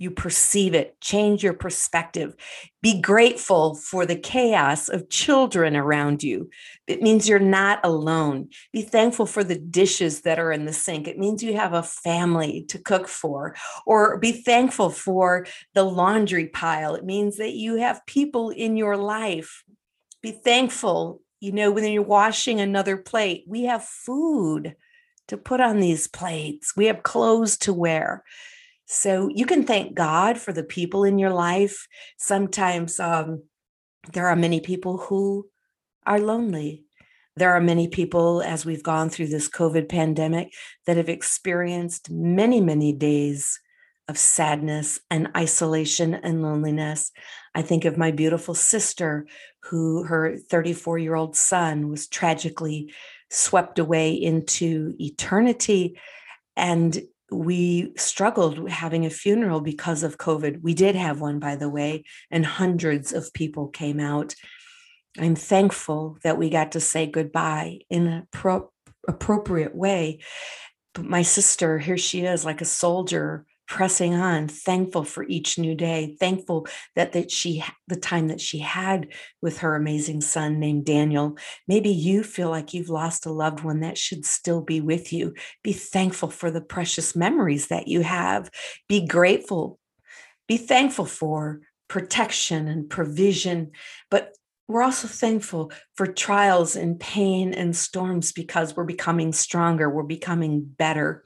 you 0.00 0.10
perceive 0.10 0.74
it, 0.74 0.98
change 1.02 1.44
your 1.44 1.52
perspective. 1.52 2.34
Be 2.80 3.02
grateful 3.02 3.74
for 3.74 4.06
the 4.06 4.16
chaos 4.16 4.88
of 4.88 5.10
children 5.10 5.76
around 5.76 6.22
you. 6.22 6.48
It 6.86 7.02
means 7.02 7.28
you're 7.28 7.38
not 7.38 7.80
alone. 7.84 8.48
Be 8.72 8.80
thankful 8.80 9.26
for 9.26 9.44
the 9.44 9.58
dishes 9.58 10.22
that 10.22 10.38
are 10.38 10.52
in 10.52 10.64
the 10.64 10.72
sink. 10.72 11.06
It 11.06 11.18
means 11.18 11.42
you 11.42 11.54
have 11.54 11.74
a 11.74 11.82
family 11.82 12.64
to 12.70 12.78
cook 12.78 13.08
for. 13.08 13.54
Or 13.84 14.16
be 14.16 14.32
thankful 14.32 14.88
for 14.88 15.46
the 15.74 15.84
laundry 15.84 16.48
pile. 16.48 16.94
It 16.94 17.04
means 17.04 17.36
that 17.36 17.52
you 17.52 17.76
have 17.76 18.06
people 18.06 18.48
in 18.48 18.78
your 18.78 18.96
life. 18.96 19.64
Be 20.22 20.30
thankful, 20.30 21.20
you 21.40 21.52
know, 21.52 21.70
when 21.70 21.84
you're 21.92 22.02
washing 22.02 22.58
another 22.58 22.96
plate, 22.96 23.44
we 23.46 23.64
have 23.64 23.84
food 23.84 24.76
to 25.28 25.36
put 25.36 25.60
on 25.60 25.78
these 25.78 26.08
plates, 26.08 26.74
we 26.74 26.86
have 26.86 27.02
clothes 27.02 27.58
to 27.58 27.74
wear. 27.74 28.24
So 28.92 29.30
you 29.32 29.46
can 29.46 29.62
thank 29.62 29.94
God 29.94 30.36
for 30.36 30.52
the 30.52 30.64
people 30.64 31.04
in 31.04 31.20
your 31.20 31.30
life. 31.30 31.86
Sometimes 32.18 32.98
um, 32.98 33.44
there 34.12 34.26
are 34.26 34.34
many 34.34 34.58
people 34.58 34.98
who 34.98 35.46
are 36.06 36.18
lonely. 36.18 36.82
There 37.36 37.52
are 37.52 37.60
many 37.60 37.86
people, 37.86 38.42
as 38.42 38.66
we've 38.66 38.82
gone 38.82 39.08
through 39.08 39.28
this 39.28 39.48
COVID 39.48 39.88
pandemic, 39.88 40.52
that 40.86 40.96
have 40.96 41.08
experienced 41.08 42.10
many, 42.10 42.60
many 42.60 42.92
days 42.92 43.60
of 44.08 44.18
sadness 44.18 44.98
and 45.08 45.28
isolation 45.36 46.14
and 46.14 46.42
loneliness. 46.42 47.12
I 47.54 47.62
think 47.62 47.84
of 47.84 47.96
my 47.96 48.10
beautiful 48.10 48.56
sister, 48.56 49.24
who 49.62 50.02
her 50.02 50.36
34 50.36 50.98
year 50.98 51.14
old 51.14 51.36
son 51.36 51.90
was 51.90 52.08
tragically 52.08 52.92
swept 53.30 53.78
away 53.78 54.14
into 54.14 54.96
eternity. 54.98 55.96
And 56.56 57.00
we 57.30 57.92
struggled 57.96 58.68
having 58.68 59.06
a 59.06 59.10
funeral 59.10 59.60
because 59.60 60.02
of 60.02 60.18
COVID. 60.18 60.62
We 60.62 60.74
did 60.74 60.94
have 60.94 61.20
one, 61.20 61.38
by 61.38 61.56
the 61.56 61.68
way, 61.68 62.04
and 62.30 62.44
hundreds 62.44 63.12
of 63.12 63.32
people 63.32 63.68
came 63.68 64.00
out. 64.00 64.34
I'm 65.18 65.34
thankful 65.34 66.18
that 66.22 66.38
we 66.38 66.50
got 66.50 66.72
to 66.72 66.80
say 66.80 67.06
goodbye 67.06 67.80
in 67.88 68.06
a 68.06 68.26
pro- 68.30 68.70
appropriate 69.08 69.74
way. 69.74 70.20
But 70.94 71.04
my 71.04 71.22
sister, 71.22 71.78
here 71.78 71.98
she 71.98 72.22
is, 72.22 72.44
like 72.44 72.60
a 72.60 72.66
soldier 72.66 73.46
pressing 73.70 74.14
on 74.14 74.48
thankful 74.48 75.04
for 75.04 75.22
each 75.22 75.56
new 75.56 75.76
day 75.76 76.16
thankful 76.18 76.66
that 76.96 77.12
that 77.12 77.30
she 77.30 77.62
the 77.86 77.94
time 77.94 78.26
that 78.26 78.40
she 78.40 78.58
had 78.58 79.06
with 79.40 79.58
her 79.58 79.76
amazing 79.76 80.20
son 80.20 80.58
named 80.58 80.84
Daniel. 80.84 81.38
Maybe 81.68 81.90
you 81.90 82.24
feel 82.24 82.50
like 82.50 82.74
you've 82.74 82.90
lost 82.90 83.26
a 83.26 83.30
loved 83.30 83.62
one 83.62 83.80
that 83.80 83.96
should 83.96 84.26
still 84.26 84.60
be 84.60 84.80
with 84.80 85.12
you. 85.12 85.34
Be 85.62 85.72
thankful 85.72 86.30
for 86.30 86.50
the 86.50 86.60
precious 86.60 87.14
memories 87.14 87.68
that 87.68 87.86
you 87.86 88.00
have. 88.00 88.50
Be 88.88 89.06
grateful. 89.06 89.78
Be 90.48 90.56
thankful 90.56 91.06
for 91.06 91.60
protection 91.86 92.66
and 92.66 92.90
provision. 92.90 93.70
But 94.10 94.34
we're 94.66 94.82
also 94.82 95.06
thankful 95.06 95.70
for 95.94 96.08
trials 96.08 96.74
and 96.74 96.98
pain 96.98 97.54
and 97.54 97.76
storms 97.76 98.32
because 98.32 98.74
we're 98.74 98.84
becoming 98.84 99.32
stronger 99.32 99.88
we're 99.88 100.02
becoming 100.02 100.62
better 100.64 101.24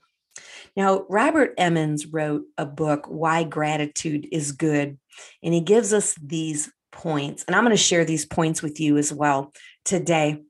now, 0.77 1.07
Robert 1.09 1.55
Emmons 1.57 2.07
wrote 2.07 2.45
a 2.59 2.67
book, 2.67 3.07
Why 3.07 3.45
Gratitude 3.45 4.27
is 4.33 4.53
Good, 4.53 4.99
and 5.43 5.55
he 5.55 5.61
gives 5.61 5.93
us 5.93 6.17
these 6.21 6.71
points. 6.91 7.45
And 7.47 7.55
I'm 7.55 7.65
going 7.65 7.77
to 7.77 7.83
share 7.83 8.05
these 8.05 8.27
points 8.27 8.63
with 8.63 8.81
you 8.81 8.97
as 8.97 9.13
well 9.13 9.53
today. 9.85 10.43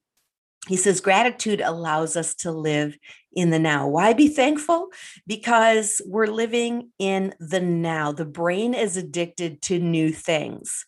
He 0.67 0.76
says, 0.76 1.00
Gratitude 1.00 1.61
allows 1.61 2.17
us 2.17 2.35
to 2.37 2.53
live 2.53 2.97
in 3.35 3.50
the 3.50 3.59
now. 3.59 3.87
Why 3.87 4.14
be 4.14 4.29
thankful? 4.29 4.88
Because 5.26 6.00
we're 6.07 6.26
living 6.26 6.91
in 6.99 7.35
the 7.38 7.61
now. 7.61 8.12
The 8.12 8.25
brain 8.25 8.73
is 8.73 8.97
addicted 8.97 9.61
to 9.62 9.79
new 9.79 10.11
things, 10.11 10.87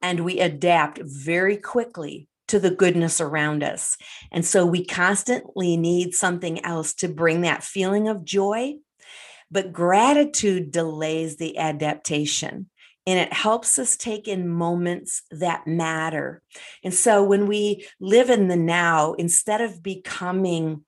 and 0.00 0.20
we 0.20 0.38
adapt 0.38 1.00
very 1.02 1.56
quickly 1.56 2.28
to 2.48 2.58
the 2.58 2.70
goodness 2.70 3.20
around 3.20 3.62
us. 3.62 3.96
And 4.30 4.44
so 4.44 4.64
we 4.64 4.84
constantly 4.84 5.76
need 5.76 6.14
something 6.14 6.64
else 6.64 6.94
to 6.94 7.08
bring 7.08 7.40
that 7.42 7.64
feeling 7.64 8.08
of 8.08 8.24
joy. 8.24 8.74
But 9.50 9.72
gratitude 9.72 10.72
delays 10.72 11.36
the 11.36 11.58
adaptation 11.58 12.68
and 13.06 13.20
it 13.20 13.32
helps 13.32 13.78
us 13.78 13.96
take 13.96 14.26
in 14.26 14.48
moments 14.48 15.22
that 15.30 15.66
matter. 15.66 16.42
And 16.82 16.92
so 16.92 17.22
when 17.22 17.46
we 17.46 17.86
live 18.00 18.30
in 18.30 18.48
the 18.48 18.56
now, 18.56 19.12
instead 19.14 19.60
of 19.60 19.82
becoming 19.82 20.84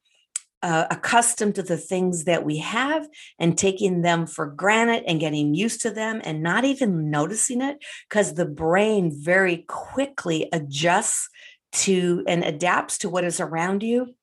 uh, 0.61 0.87
accustomed 0.91 1.55
to 1.55 1.63
the 1.63 1.77
things 1.77 2.25
that 2.25 2.45
we 2.45 2.59
have 2.59 3.07
and 3.39 3.57
taking 3.57 4.03
them 4.03 4.27
for 4.27 4.47
granted 4.47 5.05
and 5.07 5.21
getting 5.21 5.55
used 5.55 5.81
to 5.83 5.91
them 5.91 6.21
and 6.25 6.43
not 6.43 6.65
even 6.65 7.11
noticing 7.11 7.63
it 7.63 7.79
because 8.09 8.35
the 8.35 8.45
brain 8.45 9.13
very 9.15 9.59
quickly 9.69 10.49
adjusts 10.53 11.29
to 11.73 12.25
and 12.27 12.45
adapts 12.45 12.99
to 12.99 13.09
what 13.09 13.25
is 13.25 13.41
around 13.41 13.83
you. 13.83 14.15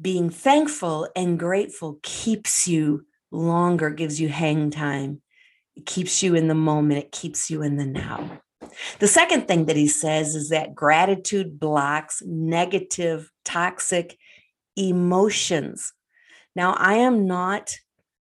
Being 0.00 0.30
thankful 0.30 1.08
and 1.14 1.38
grateful 1.38 1.98
keeps 2.02 2.66
you 2.66 3.06
longer, 3.30 3.90
gives 3.90 4.20
you 4.20 4.28
hang 4.28 4.70
time, 4.70 5.22
it 5.76 5.86
keeps 5.86 6.22
you 6.22 6.34
in 6.34 6.48
the 6.48 6.54
moment, 6.54 7.04
it 7.04 7.12
keeps 7.12 7.50
you 7.50 7.62
in 7.62 7.76
the 7.76 7.86
now. 7.86 8.40
The 8.98 9.08
second 9.08 9.48
thing 9.48 9.66
that 9.66 9.76
he 9.76 9.86
says 9.86 10.34
is 10.34 10.48
that 10.50 10.74
gratitude 10.74 11.58
blocks 11.58 12.22
negative, 12.24 13.30
toxic 13.44 14.18
emotions. 14.76 15.92
Now, 16.54 16.74
I 16.74 16.94
am 16.94 17.26
not 17.26 17.76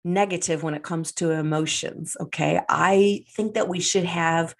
negative 0.04 0.62
when 0.62 0.74
it 0.74 0.82
comes 0.82 1.12
to 1.12 1.30
emotions. 1.30 2.16
Okay. 2.20 2.60
I 2.68 3.24
think 3.34 3.54
that 3.54 3.68
we 3.68 3.80
should 3.80 4.04
have 4.04 4.54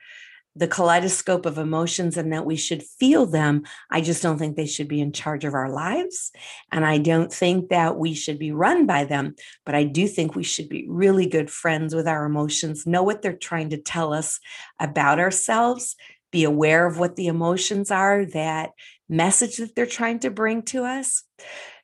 the 0.54 0.68
kaleidoscope 0.68 1.46
of 1.46 1.56
emotions 1.56 2.16
and 2.16 2.32
that 2.32 2.44
we 2.44 2.56
should 2.56 2.82
feel 2.82 3.24
them. 3.26 3.62
I 3.90 4.00
just 4.00 4.22
don't 4.22 4.38
think 4.38 4.56
they 4.56 4.66
should 4.66 4.88
be 4.88 5.00
in 5.00 5.12
charge 5.12 5.44
of 5.44 5.54
our 5.54 5.70
lives. 5.70 6.30
And 6.70 6.84
I 6.84 6.98
don't 6.98 7.32
think 7.32 7.70
that 7.70 7.96
we 7.96 8.14
should 8.14 8.38
be 8.38 8.52
run 8.52 8.86
by 8.86 9.04
them. 9.04 9.34
But 9.64 9.74
I 9.74 9.84
do 9.84 10.06
think 10.06 10.34
we 10.34 10.42
should 10.42 10.68
be 10.68 10.86
really 10.88 11.26
good 11.26 11.50
friends 11.50 11.94
with 11.94 12.06
our 12.06 12.26
emotions, 12.26 12.86
know 12.86 13.02
what 13.02 13.22
they're 13.22 13.32
trying 13.32 13.70
to 13.70 13.78
tell 13.78 14.12
us 14.12 14.40
about 14.78 15.18
ourselves, 15.18 15.96
be 16.30 16.44
aware 16.44 16.86
of 16.86 16.98
what 16.98 17.16
the 17.16 17.28
emotions 17.28 17.90
are, 17.90 18.26
that 18.26 18.70
message 19.08 19.56
that 19.56 19.74
they're 19.74 19.86
trying 19.86 20.18
to 20.20 20.30
bring 20.30 20.62
to 20.62 20.84
us. 20.84 21.24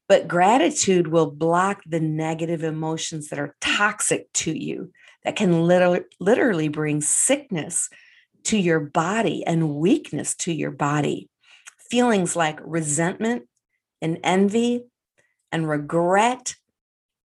But 0.09 0.29
gratitude 0.29 1.09
will 1.09 1.31
block 1.31 1.83
the 1.87 2.01
negative 2.01 2.65
emotions 2.65 3.29
that 3.29 3.39
are 3.39 3.55
toxic 3.61 4.33
to 4.35 4.59
you, 4.59 4.91
that 5.25 5.37
can 5.37 5.63
literally, 5.63 6.69
bring 6.69 7.01
sickness 7.03 7.91
to 8.45 8.59
your 8.59 8.81
body 8.81 9.45
and 9.47 9.77
weakness 9.77 10.35
to 10.37 10.53
your 10.53 10.71
body. 10.71 11.29
Feelings 11.91 12.37
like 12.37 12.59
resentment 12.63 13.45
and 14.01 14.19
envy 14.23 14.85
and 15.53 15.69
regret. 15.69 16.55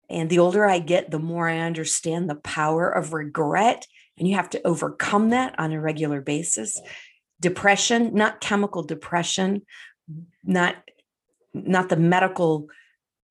And 0.10 0.30
the 0.30 0.40
older 0.40 0.66
I 0.66 0.80
get, 0.80 1.12
the 1.12 1.20
more 1.20 1.48
I 1.48 1.60
understand 1.60 2.30
the 2.30 2.36
power 2.36 2.90
of 2.90 3.14
regret. 3.14 3.86
And 4.18 4.28
you 4.28 4.36
have 4.36 4.50
to 4.52 4.68
overcome 4.68 5.30
that 5.30 5.58
on 5.60 5.72
a 5.72 5.80
regular 5.80 6.22
basis. 6.22 6.80
Depression, 7.40 8.14
not 8.14 8.42
chemical 8.42 8.84
depression, 8.84 9.62
not 10.44 10.76
not 11.54 11.90
the 11.90 11.98
medical 11.98 12.68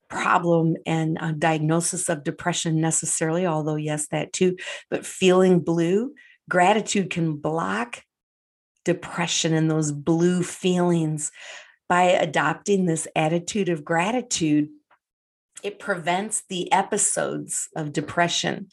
problem 0.08 0.76
and 0.86 1.18
uh, 1.20 1.32
diagnosis 1.32 2.08
of 2.08 2.24
depression 2.24 2.80
necessarily 2.80 3.46
although 3.46 3.76
yes 3.76 4.08
that 4.08 4.32
too 4.32 4.56
but 4.90 5.04
feeling 5.04 5.60
blue 5.60 6.12
gratitude 6.48 7.10
can 7.10 7.36
block 7.36 8.02
depression 8.84 9.52
and 9.54 9.70
those 9.70 9.92
blue 9.92 10.42
feelings 10.42 11.30
by 11.88 12.04
adopting 12.04 12.86
this 12.86 13.06
attitude 13.14 13.68
of 13.68 13.84
gratitude 13.84 14.68
it 15.62 15.78
prevents 15.78 16.44
the 16.48 16.72
episodes 16.72 17.68
of 17.76 17.92
depression 17.92 18.68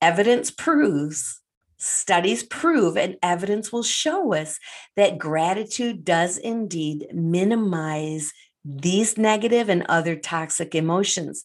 evidence 0.00 0.50
proves 0.50 1.40
Studies 1.80 2.42
prove 2.42 2.96
and 2.96 3.16
evidence 3.22 3.72
will 3.72 3.84
show 3.84 4.34
us 4.34 4.58
that 4.96 5.16
gratitude 5.16 6.04
does 6.04 6.36
indeed 6.36 7.06
minimize 7.14 8.32
these 8.64 9.16
negative 9.16 9.68
and 9.68 9.86
other 9.88 10.16
toxic 10.16 10.74
emotions. 10.74 11.44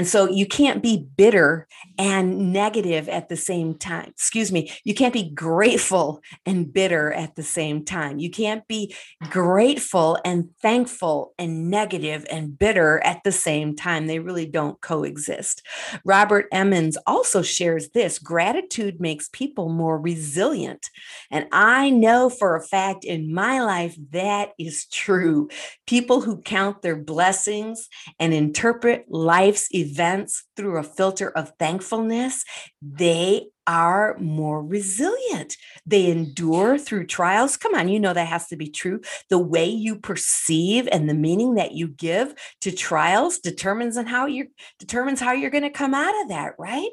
And 0.00 0.08
so 0.08 0.30
you 0.30 0.46
can't 0.46 0.82
be 0.82 0.96
bitter 1.18 1.68
and 1.98 2.54
negative 2.54 3.06
at 3.10 3.28
the 3.28 3.36
same 3.36 3.74
time. 3.74 4.08
Excuse 4.08 4.50
me. 4.50 4.72
You 4.82 4.94
can't 4.94 5.12
be 5.12 5.28
grateful 5.28 6.22
and 6.46 6.72
bitter 6.72 7.12
at 7.12 7.34
the 7.34 7.42
same 7.42 7.84
time. 7.84 8.18
You 8.18 8.30
can't 8.30 8.66
be 8.66 8.96
grateful 9.28 10.18
and 10.24 10.48
thankful 10.62 11.34
and 11.38 11.68
negative 11.70 12.24
and 12.30 12.58
bitter 12.58 13.04
at 13.04 13.22
the 13.24 13.32
same 13.32 13.76
time. 13.76 14.06
They 14.06 14.20
really 14.20 14.46
don't 14.46 14.80
coexist. 14.80 15.60
Robert 16.06 16.46
Emmons 16.50 16.96
also 17.06 17.42
shares 17.42 17.90
this 17.90 18.18
gratitude 18.18 19.02
makes 19.02 19.28
people 19.28 19.68
more 19.68 20.00
resilient. 20.00 20.88
And 21.30 21.46
I 21.52 21.90
know 21.90 22.30
for 22.30 22.56
a 22.56 22.62
fact 22.62 23.04
in 23.04 23.34
my 23.34 23.60
life 23.60 23.98
that 24.12 24.52
is 24.58 24.86
true. 24.86 25.50
People 25.86 26.22
who 26.22 26.40
count 26.40 26.80
their 26.80 26.96
blessings 26.96 27.86
and 28.18 28.32
interpret 28.32 29.04
life's 29.10 29.68
events 29.74 29.89
through 30.56 30.78
a 30.78 30.82
filter 30.82 31.30
of 31.30 31.52
thankfulness, 31.58 32.44
they 32.82 33.46
are 33.66 34.16
more 34.18 34.64
resilient. 34.64 35.56
They 35.86 36.10
endure 36.10 36.76
through 36.76 37.06
trials. 37.06 37.56
Come 37.56 37.74
on, 37.74 37.88
you 37.88 38.00
know 38.00 38.12
that 38.12 38.26
has 38.26 38.48
to 38.48 38.56
be 38.56 38.68
true. 38.68 39.00
The 39.28 39.38
way 39.38 39.66
you 39.66 39.96
perceive 39.96 40.88
and 40.90 41.08
the 41.08 41.14
meaning 41.14 41.54
that 41.54 41.72
you 41.72 41.88
give 41.88 42.34
to 42.62 42.72
trials 42.72 43.38
determines 43.38 43.96
on 43.96 44.06
how 44.06 44.26
you 44.26 44.48
determines 44.78 45.20
how 45.20 45.32
you're 45.32 45.50
going 45.50 45.62
to 45.62 45.70
come 45.70 45.94
out 45.94 46.20
of 46.22 46.28
that, 46.28 46.54
right? 46.58 46.90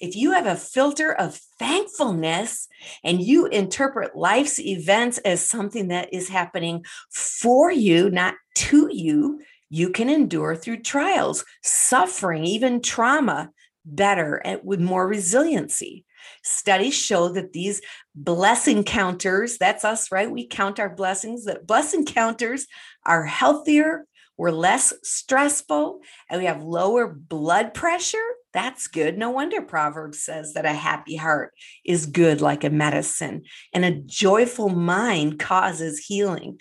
If 0.00 0.16
you 0.16 0.32
have 0.32 0.46
a 0.46 0.56
filter 0.56 1.12
of 1.12 1.40
thankfulness 1.58 2.68
and 3.02 3.20
you 3.20 3.46
interpret 3.46 4.16
life's 4.16 4.60
events 4.60 5.18
as 5.18 5.48
something 5.48 5.88
that 5.88 6.12
is 6.12 6.28
happening 6.28 6.84
for 7.10 7.70
you, 7.70 8.10
not 8.10 8.34
to 8.56 8.88
you, 8.92 9.40
you 9.70 9.90
can 9.90 10.08
endure 10.08 10.56
through 10.56 10.82
trials, 10.82 11.44
suffering, 11.62 12.44
even 12.44 12.80
trauma 12.80 13.50
better 13.84 14.36
and 14.36 14.60
with 14.64 14.80
more 14.80 15.06
resiliency. 15.06 16.04
Studies 16.42 16.94
show 16.94 17.28
that 17.30 17.52
these 17.52 17.80
blessing 18.14 18.84
counters, 18.84 19.58
that's 19.58 19.84
us, 19.84 20.12
right? 20.12 20.30
We 20.30 20.46
count 20.46 20.78
our 20.78 20.94
blessings, 20.94 21.44
that 21.44 21.66
blessing 21.66 22.04
counters 22.04 22.66
are 23.04 23.24
healthier, 23.24 24.06
we're 24.36 24.50
less 24.52 24.94
stressful, 25.02 26.00
and 26.30 26.40
we 26.40 26.46
have 26.46 26.62
lower 26.62 27.08
blood 27.08 27.74
pressure. 27.74 28.18
That's 28.54 28.86
good. 28.86 29.18
No 29.18 29.30
wonder 29.30 29.60
Proverbs 29.62 30.22
says 30.22 30.54
that 30.54 30.64
a 30.64 30.72
happy 30.72 31.16
heart 31.16 31.52
is 31.84 32.06
good 32.06 32.40
like 32.40 32.62
a 32.62 32.70
medicine, 32.70 33.42
and 33.74 33.84
a 33.84 33.90
joyful 33.90 34.68
mind 34.68 35.40
causes 35.40 35.98
healing. 35.98 36.60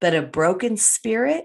But 0.00 0.14
a 0.14 0.22
broken 0.22 0.76
spirit 0.76 1.44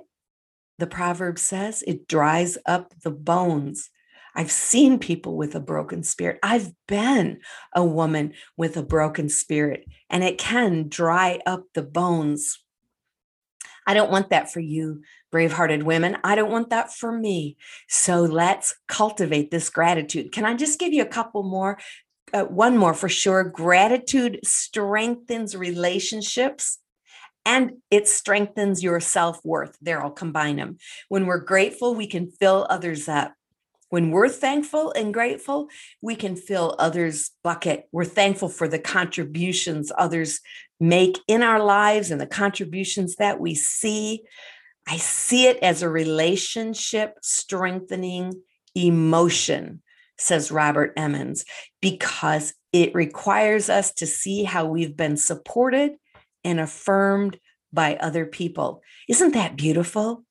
the 0.79 0.87
proverb 0.87 1.37
says 1.37 1.83
it 1.85 2.07
dries 2.07 2.57
up 2.65 2.93
the 3.03 3.11
bones. 3.11 3.89
I've 4.35 4.51
seen 4.51 4.99
people 4.99 5.35
with 5.35 5.55
a 5.55 5.59
broken 5.59 6.03
spirit. 6.03 6.39
I've 6.41 6.71
been 6.87 7.39
a 7.75 7.83
woman 7.83 8.33
with 8.55 8.77
a 8.77 8.83
broken 8.83 9.27
spirit, 9.27 9.85
and 10.09 10.23
it 10.23 10.37
can 10.37 10.87
dry 10.87 11.39
up 11.45 11.63
the 11.73 11.83
bones. 11.83 12.59
I 13.85 13.93
don't 13.93 14.11
want 14.11 14.29
that 14.29 14.51
for 14.51 14.59
you, 14.59 15.01
brave 15.31 15.51
hearted 15.51 15.83
women. 15.83 16.17
I 16.23 16.35
don't 16.35 16.51
want 16.51 16.69
that 16.69 16.93
for 16.93 17.11
me. 17.11 17.57
So 17.87 18.21
let's 18.21 18.75
cultivate 18.87 19.51
this 19.51 19.69
gratitude. 19.69 20.31
Can 20.31 20.45
I 20.45 20.53
just 20.53 20.79
give 20.79 20.93
you 20.93 21.01
a 21.01 21.07
couple 21.07 21.43
more? 21.43 21.79
Uh, 22.31 22.43
one 22.43 22.77
more 22.77 22.93
for 22.93 23.09
sure. 23.09 23.43
Gratitude 23.43 24.39
strengthens 24.43 25.57
relationships 25.57 26.77
and 27.45 27.73
it 27.89 28.07
strengthens 28.07 28.83
your 28.83 28.99
self 28.99 29.43
worth. 29.43 29.77
There, 29.81 30.01
I'll 30.01 30.11
combine 30.11 30.57
them. 30.57 30.77
When 31.07 31.25
we're 31.25 31.39
grateful, 31.39 31.95
we 31.95 32.07
can 32.07 32.31
fill 32.31 32.67
others 32.69 33.07
up. 33.07 33.33
When 33.89 34.11
we're 34.11 34.29
thankful 34.29 34.91
and 34.91 35.13
grateful, 35.13 35.67
we 36.01 36.15
can 36.15 36.35
fill 36.35 36.75
others' 36.77 37.31
bucket. 37.43 37.87
We're 37.91 38.05
thankful 38.05 38.49
for 38.49 38.67
the 38.67 38.77
contributions 38.77 39.91
others 39.97 40.41
make 40.79 41.19
in 41.27 41.41
our 41.41 41.61
lives 41.61 42.11
and 42.11 42.21
the 42.21 42.27
contributions 42.27 43.15
that 43.15 43.39
we 43.39 43.55
see. 43.55 44.21
I 44.87 44.97
see 44.97 45.47
it 45.47 45.57
as 45.63 45.81
a 45.81 45.89
relationship 45.89 47.15
strengthening 47.21 48.33
emotion, 48.75 49.81
says 50.17 50.51
Robert 50.51 50.93
Emmons, 50.95 51.45
because 51.81 52.53
it 52.71 52.93
requires 52.93 53.69
us 53.69 53.91
to 53.93 54.05
see 54.05 54.43
how 54.43 54.65
we've 54.65 54.95
been 54.95 55.17
supported 55.17 55.93
and 56.43 56.59
affirmed 56.59 57.39
by 57.71 57.95
other 57.95 58.25
people. 58.25 58.81
Isn't 59.07 59.33
that 59.33 59.55
beautiful? 59.55 60.23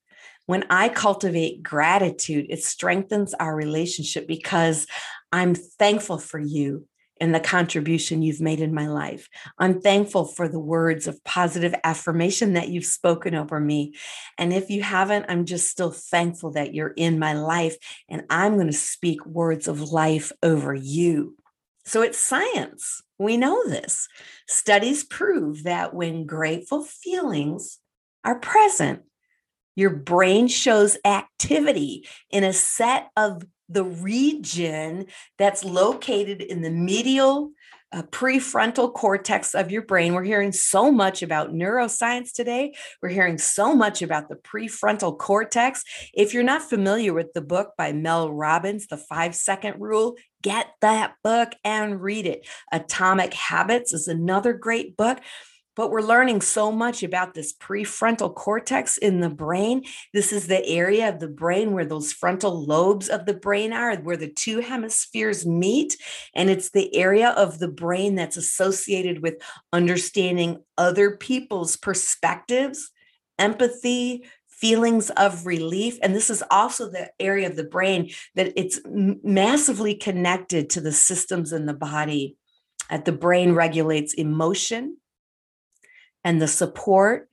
When 0.47 0.65
I 0.71 0.89
cultivate 0.89 1.63
gratitude, 1.63 2.47
it 2.49 2.63
strengthens 2.63 3.35
our 3.35 3.55
relationship 3.55 4.27
because 4.27 4.87
I'm 5.31 5.55
thankful 5.55 6.19
for 6.19 6.39
you 6.39 6.87
and 7.21 7.35
the 7.35 7.41
contribution 7.41 8.23
you've 8.23 8.41
made 8.41 8.61
in 8.61 8.75
my 8.75 8.87
life. 8.87 9.29
I'm 9.59 9.81
thankful 9.81 10.25
for 10.25 10.49
the 10.49 10.59
words 10.59 11.07
of 11.07 11.23
positive 11.25 11.75
affirmation 11.85 12.55
that 12.55 12.69
you've 12.69 12.85
spoken 12.85 13.35
over 13.35 13.59
me. 13.61 13.95
And 14.37 14.53
if 14.53 14.71
you 14.71 14.83
haven't, 14.83 15.27
I'm 15.29 15.45
just 15.45 15.69
still 15.69 15.91
thankful 15.91 16.53
that 16.53 16.75
you're 16.75 16.95
in 16.97 17.19
my 17.19 17.35
life. 17.35 17.77
And 18.09 18.25
I'm 18.31 18.55
going 18.55 18.69
to 18.69 18.73
speak 18.73 19.25
words 19.27 19.69
of 19.69 19.93
life 19.93 20.33
over 20.43 20.75
you. 20.75 21.37
So 21.89 22.03
it's 22.03 22.19
science. 22.19 23.03
We 23.19 23.39
know 23.39 23.67
this. 23.67 24.09
Studies 24.47 25.05
prove 25.05 25.65
that 25.65 25.95
when 25.95 26.27
grateful 26.27 26.85
feelings 26.85 27.79
are 28.25 28.39
present, 28.39 29.03
Your 29.79 29.91
brain 29.91 30.49
shows 30.49 30.99
activity 31.05 32.09
in 32.31 32.43
a 32.43 32.53
set 32.53 33.11
of 33.17 33.45
the 33.69 33.85
region 33.85 35.07
that's 35.39 35.65
located 35.65 36.43
in 36.43 36.63
the 36.63 36.71
medial 36.71 37.53
uh, 37.93 38.03
prefrontal 38.03 38.93
cortex 38.93 39.55
of 39.55 39.71
your 39.71 39.83
brain. 39.83 40.15
We're 40.15 40.25
hearing 40.25 40.51
so 40.51 40.91
much 40.91 41.23
about 41.23 41.53
neuroscience 41.53 42.33
today. 42.33 42.75
We're 43.01 43.11
hearing 43.11 43.39
so 43.39 43.73
much 43.73 44.03
about 44.03 44.29
the 44.29 44.35
prefrontal 44.35 45.17
cortex. 45.17 45.85
If 46.13 46.35
you're 46.35 46.43
not 46.43 46.69
familiar 46.69 47.15
with 47.15 47.33
the 47.33 47.41
book 47.41 47.75
by 47.79 47.93
Mel 47.93 48.33
Robbins, 48.33 48.89
The 48.89 48.97
Five 48.97 49.37
Second 49.37 49.81
Rule, 49.81 50.17
get 50.43 50.69
that 50.81 51.15
book 51.23 51.53
and 51.65 52.01
read 52.01 52.27
it. 52.27 52.47
Atomic 52.73 53.35
Habits 53.35 53.93
is 53.93 54.09
another 54.09 54.53
great 54.53 54.97
book 54.97 55.19
but 55.79 55.93
we're 55.93 56.03
learning 56.03 56.41
so 56.41 56.73
much 56.73 57.05
about 57.05 57.35
this 57.35 57.53
prefrontal 57.53 58.35
cortex 58.35 58.99
in 58.99 59.21
the 59.21 59.31
brain. 59.31 59.85
This 60.13 60.33
is 60.33 60.49
the 60.49 60.67
area 60.67 61.09
of 61.09 61.21
the 61.21 61.29
brain 61.29 61.73
where 61.73 61.85
those 61.85 62.13
frontal 62.13 62.67
lobes 62.67 63.09
of 63.09 63.27
the 63.27 63.35
brain 63.35 63.73
are, 63.73 63.95
where 63.99 64.17
the 64.17 64.27
two 64.27 64.59
hemispheres 64.59 65.47
meet. 65.47 65.97
And 66.35 66.51
it's 66.51 66.71
the 66.71 66.93
area 66.97 67.29
of 67.29 67.61
the 67.61 67.69
brain 67.69 68.17
that's 68.17 68.37
associated 68.37 69.23
with 69.23 69.41
understanding 69.73 70.65
other 70.77 71.17
people's 71.17 71.77
perspectives, 71.77 72.91
empathy, 73.39 74.25
feelings 74.61 75.11
of 75.11 75.47
relief 75.47 75.99
and 76.03 76.15
this 76.15 76.31
is 76.31 76.43
also 76.51 76.91
the 76.91 77.11
area 77.21 77.47
of 77.47 77.57
the 77.57 77.65
brain 77.65 78.11
that 78.35 78.53
it's 78.57 78.81
massively 78.87 79.95
connected 79.95 80.69
to 80.71 80.81
the 80.81 80.93
systems 80.93 81.53
in 81.53 81.67
the 81.67 81.75
body 81.75 82.37
that 82.91 83.05
the 83.05 83.13
brain 83.13 83.53
regulates 83.53 84.15
emotion 84.15 84.97
and 86.25 86.41
the 86.41 86.49
support. 86.49 87.29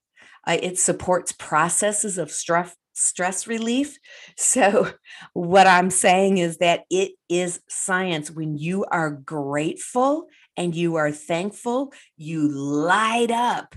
Uh, 0.48 0.58
it 0.62 0.78
supports 0.78 1.32
processes 1.32 2.18
of 2.18 2.32
stress 2.32 2.76
stress 2.94 3.48
relief. 3.48 3.98
So, 4.38 4.92
what 5.34 5.68
I'm 5.68 5.90
saying 5.90 6.40
is 6.40 6.58
that 6.58 6.84
it 6.90 7.14
is 7.30 7.62
science. 7.70 8.30
When 8.30 8.58
you 8.58 8.86
are 8.86 9.12
grateful 9.12 10.28
and 10.58 10.76
you 10.76 10.96
are 10.96 11.12
thankful, 11.12 11.94
you 12.18 12.48
light 12.50 13.32
up 13.32 13.76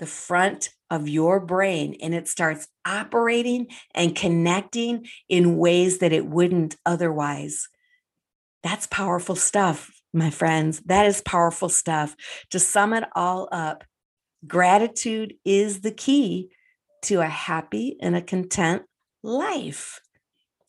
the 0.00 0.06
front 0.06 0.70
of 0.90 1.08
your 1.08 1.38
brain 1.38 1.96
and 2.02 2.14
it 2.14 2.26
starts 2.26 2.66
operating 2.84 3.68
and 3.94 4.16
connecting 4.16 5.06
in 5.28 5.56
ways 5.56 5.98
that 5.98 6.12
it 6.12 6.26
wouldn't 6.26 6.74
otherwise. 6.84 7.68
That's 8.64 8.88
powerful 8.88 9.36
stuff, 9.36 9.90
my 10.12 10.30
friends. 10.30 10.80
That 10.86 11.06
is 11.06 11.22
powerful 11.22 11.68
stuff. 11.68 12.16
To 12.50 12.58
sum 12.58 12.92
it 12.92 13.04
all 13.14 13.48
up, 13.52 13.84
Gratitude 14.46 15.34
is 15.44 15.80
the 15.80 15.90
key 15.90 16.50
to 17.02 17.20
a 17.20 17.26
happy 17.26 17.98
and 18.00 18.16
a 18.16 18.22
content 18.22 18.82
life. 19.22 20.00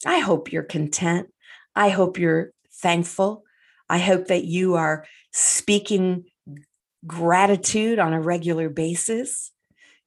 I 0.06 0.20
hope 0.20 0.52
you're 0.52 0.64
content. 0.64 1.30
I 1.74 1.90
hope 1.90 2.20
you're 2.20 2.52
thankful. 2.74 3.44
I 3.90 4.00
hope 4.00 4.28
that 4.28 4.44
you 4.44 4.76
are 4.76 5.06
speaking 5.32 6.26
gratitude 7.06 8.00
on 8.00 8.14
a 8.14 8.22
regular 8.22 8.70
basis. 8.70 9.52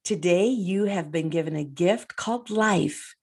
Today, 0.03 0.47
you 0.47 0.85
have 0.85 1.11
been 1.11 1.29
given 1.29 1.55
a 1.55 1.63
gift 1.63 2.15
called 2.15 2.49
life, 2.49 3.15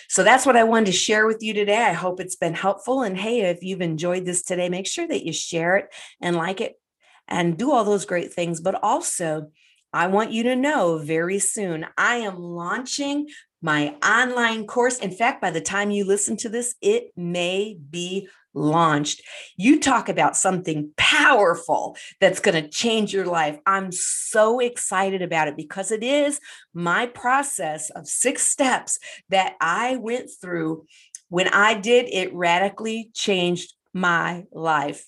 So 0.07 0.23
that's 0.23 0.45
what 0.45 0.55
I 0.55 0.63
wanted 0.63 0.87
to 0.87 0.91
share 0.93 1.27
with 1.27 1.43
you 1.43 1.53
today. 1.53 1.83
I 1.83 1.91
hope 1.91 2.21
it's 2.21 2.37
been 2.37 2.53
helpful. 2.53 3.03
And 3.03 3.17
hey, 3.17 3.41
if 3.41 3.61
you've 3.61 3.81
enjoyed 3.81 4.25
this 4.25 4.41
today, 4.41 4.69
make 4.69 4.87
sure 4.87 5.07
that 5.07 5.25
you 5.25 5.33
share 5.33 5.75
it 5.75 5.93
and 6.21 6.37
like 6.37 6.61
it 6.61 6.79
and 7.27 7.57
do 7.57 7.71
all 7.71 7.83
those 7.83 8.05
great 8.05 8.33
things. 8.33 8.61
But 8.61 8.81
also, 8.81 9.51
I 9.93 10.07
want 10.07 10.31
you 10.31 10.43
to 10.43 10.55
know 10.55 10.99
very 10.99 11.39
soon, 11.39 11.85
I 11.97 12.17
am 12.17 12.39
launching 12.39 13.27
my 13.61 13.95
online 14.03 14.65
course. 14.65 14.97
In 14.97 15.11
fact, 15.11 15.41
by 15.41 15.51
the 15.51 15.61
time 15.61 15.91
you 15.91 16.05
listen 16.05 16.37
to 16.37 16.49
this, 16.49 16.75
it 16.81 17.11
may 17.17 17.77
be 17.89 18.29
launched. 18.53 19.21
You 19.57 19.79
talk 19.79 20.09
about 20.09 20.35
something 20.35 20.91
powerful 20.97 21.95
that's 22.19 22.39
going 22.39 22.61
to 22.61 22.69
change 22.69 23.13
your 23.13 23.25
life. 23.25 23.57
I'm 23.65 23.91
so 23.91 24.59
excited 24.59 25.21
about 25.21 25.47
it 25.47 25.57
because 25.57 25.91
it 25.91 26.03
is 26.03 26.39
my 26.73 27.05
process 27.05 27.89
of 27.91 28.07
six 28.07 28.43
steps 28.43 28.99
that 29.29 29.55
I 29.61 29.97
went 29.97 30.29
through. 30.41 30.85
When 31.29 31.47
I 31.47 31.75
did, 31.75 32.07
it 32.11 32.33
radically 32.33 33.09
changed 33.13 33.73
my 33.93 34.45
life. 34.51 35.05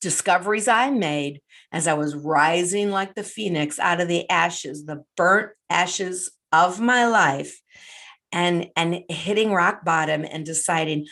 Discoveries 0.00 0.68
I 0.68 0.90
made 0.90 1.40
as 1.72 1.88
I 1.88 1.94
was 1.94 2.14
rising 2.14 2.90
like 2.90 3.14
the 3.14 3.24
phoenix 3.24 3.78
out 3.78 4.00
of 4.00 4.08
the 4.08 4.28
ashes, 4.30 4.84
the 4.84 5.04
burnt 5.16 5.50
ashes 5.68 6.30
of 6.52 6.80
my 6.80 7.06
life 7.06 7.60
and 8.32 8.68
and 8.76 9.04
hitting 9.08 9.52
rock 9.52 9.84
bottom 9.84 10.24
and 10.24 10.44
deciding 10.44 11.06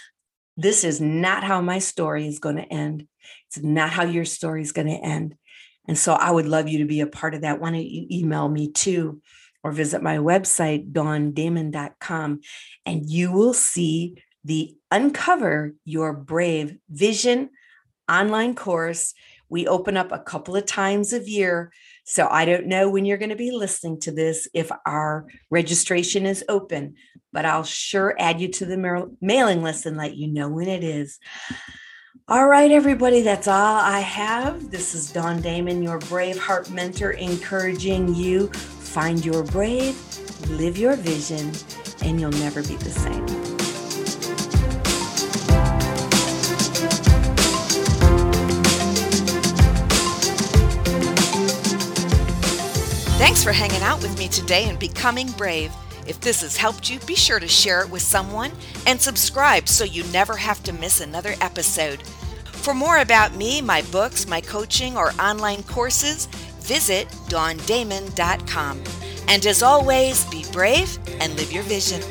this 0.56 0.84
is 0.84 1.00
not 1.00 1.44
how 1.44 1.60
my 1.60 1.78
story 1.78 2.26
is 2.26 2.38
going 2.38 2.56
to 2.56 2.72
end. 2.72 3.06
It's 3.48 3.62
not 3.62 3.90
how 3.90 4.04
your 4.04 4.24
story 4.24 4.62
is 4.62 4.72
going 4.72 4.88
to 4.88 4.94
end. 4.94 5.36
And 5.88 5.96
so 5.96 6.14
I 6.14 6.30
would 6.30 6.46
love 6.46 6.68
you 6.68 6.78
to 6.78 6.84
be 6.84 7.00
a 7.00 7.06
part 7.06 7.34
of 7.34 7.42
that. 7.42 7.60
Why 7.60 7.70
don't 7.70 7.84
you 7.84 8.06
email 8.10 8.48
me 8.48 8.72
too 8.72 9.20
or 9.62 9.72
visit 9.72 10.02
my 10.02 10.18
website, 10.18 10.92
dawndamon.com, 10.92 12.40
and 12.84 13.08
you 13.08 13.32
will 13.32 13.54
see 13.54 14.22
the 14.44 14.76
Uncover 14.90 15.74
Your 15.84 16.12
Brave 16.12 16.76
Vision 16.88 17.50
online 18.08 18.54
course. 18.54 19.14
We 19.48 19.66
open 19.66 19.96
up 19.96 20.12
a 20.12 20.20
couple 20.20 20.56
of 20.56 20.66
times 20.66 21.12
a 21.12 21.20
year. 21.20 21.72
So 22.08 22.28
I 22.30 22.44
don't 22.44 22.66
know 22.66 22.88
when 22.88 23.04
you're 23.04 23.18
going 23.18 23.30
to 23.30 23.36
be 23.36 23.50
listening 23.50 23.98
to 24.02 24.12
this 24.12 24.46
if 24.54 24.70
our 24.86 25.26
registration 25.50 26.24
is 26.24 26.44
open, 26.48 26.94
but 27.32 27.44
I'll 27.44 27.64
sure 27.64 28.14
add 28.16 28.40
you 28.40 28.46
to 28.48 28.64
the 28.64 29.10
mailing 29.20 29.62
list 29.62 29.86
and 29.86 29.96
let 29.96 30.16
you 30.16 30.28
know 30.28 30.48
when 30.48 30.68
it 30.68 30.84
is. 30.84 31.18
All 32.28 32.46
right, 32.46 32.70
everybody, 32.70 33.22
that's 33.22 33.48
all 33.48 33.76
I 33.76 33.98
have. 33.98 34.70
This 34.70 34.94
is 34.94 35.12
Dawn 35.12 35.40
Damon, 35.40 35.82
your 35.82 35.98
brave 35.98 36.38
heart 36.38 36.70
mentor, 36.70 37.10
encouraging 37.10 38.14
you 38.14 38.52
find 38.52 39.24
your 39.24 39.42
brave, 39.42 39.96
live 40.50 40.78
your 40.78 40.94
vision, 40.94 41.52
and 42.02 42.20
you'll 42.20 42.30
never 42.30 42.62
be 42.62 42.76
the 42.76 42.90
same. 42.90 43.55
For 53.46 53.52
hanging 53.52 53.82
out 53.82 54.02
with 54.02 54.18
me 54.18 54.26
today 54.26 54.68
and 54.68 54.76
becoming 54.76 55.30
brave. 55.38 55.72
If 56.04 56.20
this 56.20 56.40
has 56.40 56.56
helped 56.56 56.90
you, 56.90 56.98
be 57.06 57.14
sure 57.14 57.38
to 57.38 57.46
share 57.46 57.80
it 57.82 57.88
with 57.88 58.02
someone 58.02 58.50
and 58.88 59.00
subscribe 59.00 59.68
so 59.68 59.84
you 59.84 60.02
never 60.12 60.34
have 60.34 60.64
to 60.64 60.72
miss 60.72 61.00
another 61.00 61.36
episode. 61.40 62.02
For 62.44 62.74
more 62.74 62.98
about 62.98 63.36
me, 63.36 63.62
my 63.62 63.82
books, 63.92 64.26
my 64.26 64.40
coaching, 64.40 64.96
or 64.96 65.12
online 65.20 65.62
courses, 65.62 66.26
visit 66.58 67.06
dawndamon.com. 67.28 68.82
And 69.28 69.46
as 69.46 69.62
always, 69.62 70.24
be 70.24 70.44
brave 70.50 70.98
and 71.20 71.36
live 71.36 71.52
your 71.52 71.62
vision. 71.62 72.02